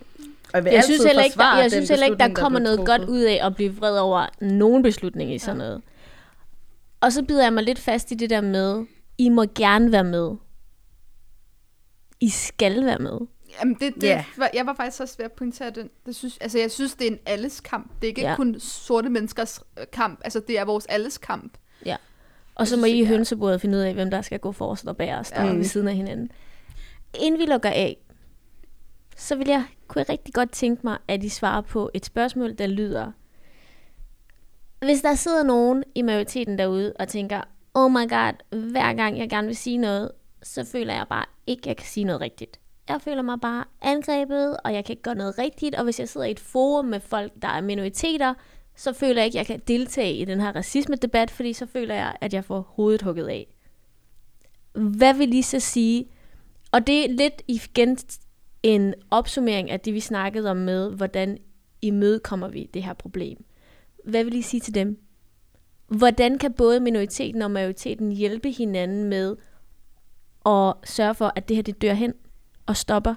[0.54, 2.86] jeg, vil Jeg synes heller ikke, der, jeg synes heller ikke, der kommer blev noget
[2.86, 3.12] godt truffet.
[3.14, 5.82] ud af at blive vred over nogen beslutning i sådan noget.
[7.00, 8.84] Og så bider jeg mig lidt fast i det der med,
[9.18, 10.30] I må gerne være med.
[12.20, 13.18] I skal være med.
[13.60, 14.24] Jamen, det, det Ja.
[14.36, 15.90] var, jeg var faktisk også ved at pointere den.
[16.06, 17.92] Det synes, altså, jeg synes, det er en alles kamp.
[18.00, 18.30] Det er ikke Ja.
[18.30, 18.36] ja.
[18.36, 20.20] kun sorte menneskers øh, kamp.
[20.24, 21.52] Altså, det er vores alles kamp.
[21.86, 21.96] Ja.
[22.54, 23.08] Og så må synes, I i ja.
[23.08, 25.52] hønsebordet finde ud af, hvem der skal gå forrest og bære og Ja.
[25.52, 26.30] ved siden af hinanden.
[27.20, 27.96] Inden vi lukker af,
[29.16, 32.58] så vil jeg, kunne jeg rigtig godt tænke mig, at I svarer på et spørgsmål,
[32.58, 33.12] der lyder,
[34.78, 37.40] hvis der sidder nogen i majoriteten derude og tænker,
[37.74, 40.10] oh my god, hver gang jeg gerne vil sige noget,
[40.42, 42.60] så føler jeg bare ikke, at jeg kan sige noget rigtigt.
[42.88, 46.08] Jeg føler mig bare angrebet, og jeg kan ikke gøre noget rigtigt, og hvis jeg
[46.08, 48.34] sidder i et forum med folk, der er minoriteter,
[48.76, 51.94] så føler jeg ikke, at jeg kan deltage i den her racisme-debat, fordi så føler
[51.94, 53.54] jeg, at jeg får hovedet hugget af.
[54.72, 56.06] Hvad vil I så sige?
[56.72, 57.98] Og det er lidt igen
[58.64, 61.38] en opsummering af det, vi snakkede om med, hvordan
[61.82, 63.44] imødekommer vi det her problem.
[64.04, 65.04] Hvad vil I sige til dem?
[65.86, 69.36] Hvordan kan både minoriteten og majoriteten hjælpe hinanden med
[70.46, 72.14] at sørge for, at det her det dør hen
[72.66, 73.14] og stopper?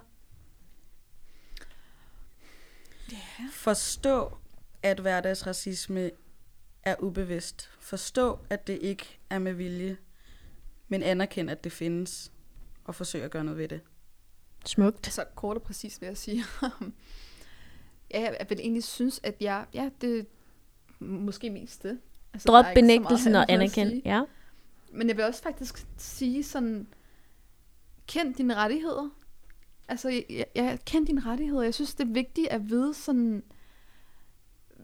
[3.52, 4.38] Forstå,
[4.84, 6.12] at hverdagsracisme
[6.84, 7.70] er ubevidst.
[7.80, 9.98] Forstå, at det ikke er med vilje,
[10.88, 12.32] men anerkend, at det findes,
[12.84, 13.82] og forsøg at gøre noget ved det.
[14.68, 15.07] Smukt.
[15.07, 16.43] Altså, kort og præcis vil jeg sige.
[18.13, 19.65] ja, jeg vil egentlig synes, at jeg...
[19.74, 20.28] Ja, det
[20.99, 21.99] måske mest det.
[22.34, 24.01] Altså, Drop benægtelsen og anerkend.
[24.05, 24.24] Ja.
[24.91, 26.88] Men jeg vil også faktisk sige sådan,
[28.07, 29.09] kend dine rettigheder.
[29.88, 31.61] Altså, jeg, jeg kend dine rettigheder.
[31.61, 33.43] Jeg synes, det er vigtigt at vide sådan,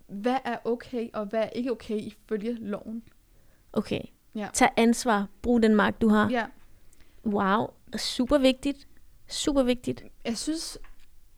[0.08, 3.04] hvad er okay, og hvad er ikke okay ifølge loven.
[3.74, 4.02] Okay.
[4.36, 4.48] Ja.
[4.54, 5.28] Tag ansvar.
[5.42, 6.30] Brug den magt, du har.
[6.30, 6.46] Ja,
[7.26, 7.68] Wow.
[7.98, 8.88] Super vigtigt.
[9.28, 10.04] Super vigtigt.
[10.26, 10.78] jeg synes,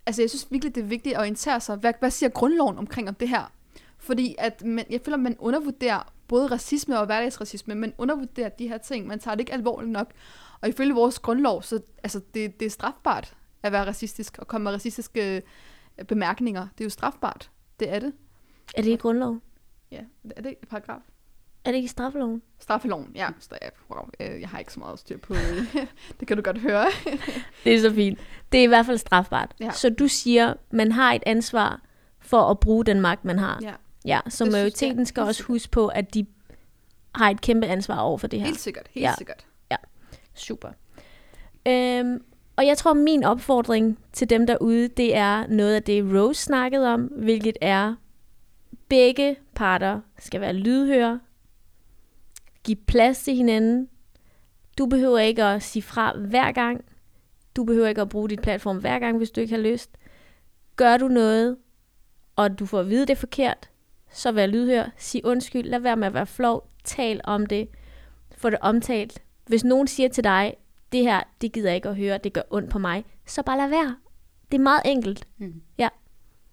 [0.05, 1.77] altså jeg synes virkelig, det er vigtigt at orientere sig.
[1.77, 3.51] Hvad, hvad siger grundloven omkring om det her?
[3.97, 7.75] Fordi at man, jeg føler, at man undervurderer både racisme og hverdagsracisme.
[7.75, 9.07] Man undervurderer de her ting.
[9.07, 10.11] Man tager det ikke alvorligt nok.
[10.61, 14.63] Og ifølge vores grundlov, så altså, det, det er strafbart at være racistisk og komme
[14.63, 15.41] med racistiske
[15.97, 16.61] øh, bemærkninger.
[16.61, 17.51] Det er jo strafbart.
[17.79, 18.13] Det er det.
[18.75, 19.41] Er det i grundloven?
[19.91, 20.01] Ja,
[20.35, 21.01] er det ikke paragraf?
[21.65, 22.41] Er det ikke i straffeloven?
[22.59, 23.27] Straffeloven, ja.
[23.61, 25.33] Ja wow, øh, jeg har ikke så meget styr på
[26.19, 26.27] det.
[26.27, 26.85] kan du godt høre.
[27.63, 28.19] Det er så fint.
[28.51, 29.51] Det er i hvert fald strafbart.
[29.59, 29.71] Ja.
[29.71, 31.81] Så du siger, man har et ansvar
[32.19, 33.59] for at bruge den magt, man har.
[33.61, 33.73] ja.
[34.05, 35.47] Ja, så Det synes majoriteten jeg skal også sikkert.
[35.53, 36.25] huske på, at de
[37.15, 38.45] har et kæmpe ansvar over for det her.
[38.45, 39.13] Helt sikkert, helt Ja.
[39.17, 39.45] sikkert.
[40.37, 40.69] Super.
[41.67, 42.23] Øhm,
[42.55, 46.93] og jeg tror, min opfordring til dem derude, det er noget af det, Rose snakkede
[46.93, 47.95] om, hvilket er,
[48.89, 51.19] begge parter skal være lydhøre,
[52.65, 53.89] give plads til hinanden.
[54.77, 56.85] Du behøver ikke at sige fra hver gang.
[57.55, 59.97] Du behøver ikke at bruge dit platform hver gang, hvis du ikke har lyst.
[60.75, 61.57] Gør du noget,
[62.35, 63.69] og du får at vide det er forkert,
[64.11, 64.89] så vær lydhør.
[64.97, 65.63] Sig undskyld.
[65.63, 66.69] Lad være med at være flov.
[66.83, 67.67] Tal om det.
[68.37, 69.23] Få det omtalt.
[69.47, 70.53] Hvis nogen siger til dig,
[70.91, 73.57] det her, det gider jeg ikke at høre, det gør ondt på mig, så bare
[73.57, 73.95] lad være.
[74.51, 75.27] Det er meget enkelt.
[75.37, 75.61] Mm.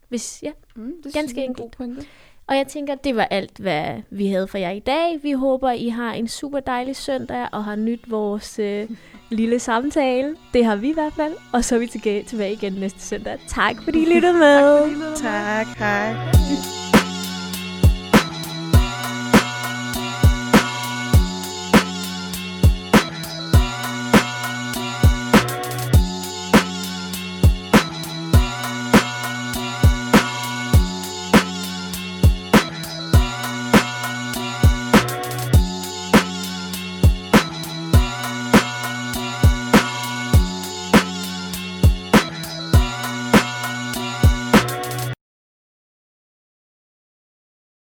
[0.08, 0.52] Hvis, ja.
[0.76, 1.62] Mm, det Ganske er en enkelt.
[1.64, 2.06] god pointe.
[2.52, 5.18] Og jeg tænker, det var alt, hvad vi havde for jer i dag.
[5.22, 8.88] Vi håber, I har en super dejlig søndag og har nyt vores øh,
[9.30, 10.36] lille samtale.
[10.54, 11.32] Det har vi i hvert fald.
[11.52, 13.38] Og så er vi tilbage, tilbage igen næste søndag.
[13.48, 14.56] Tak fordi I lyttede med.
[14.56, 15.16] Tak fordi I lyttede med.
[15.16, 16.81] Tak, hej.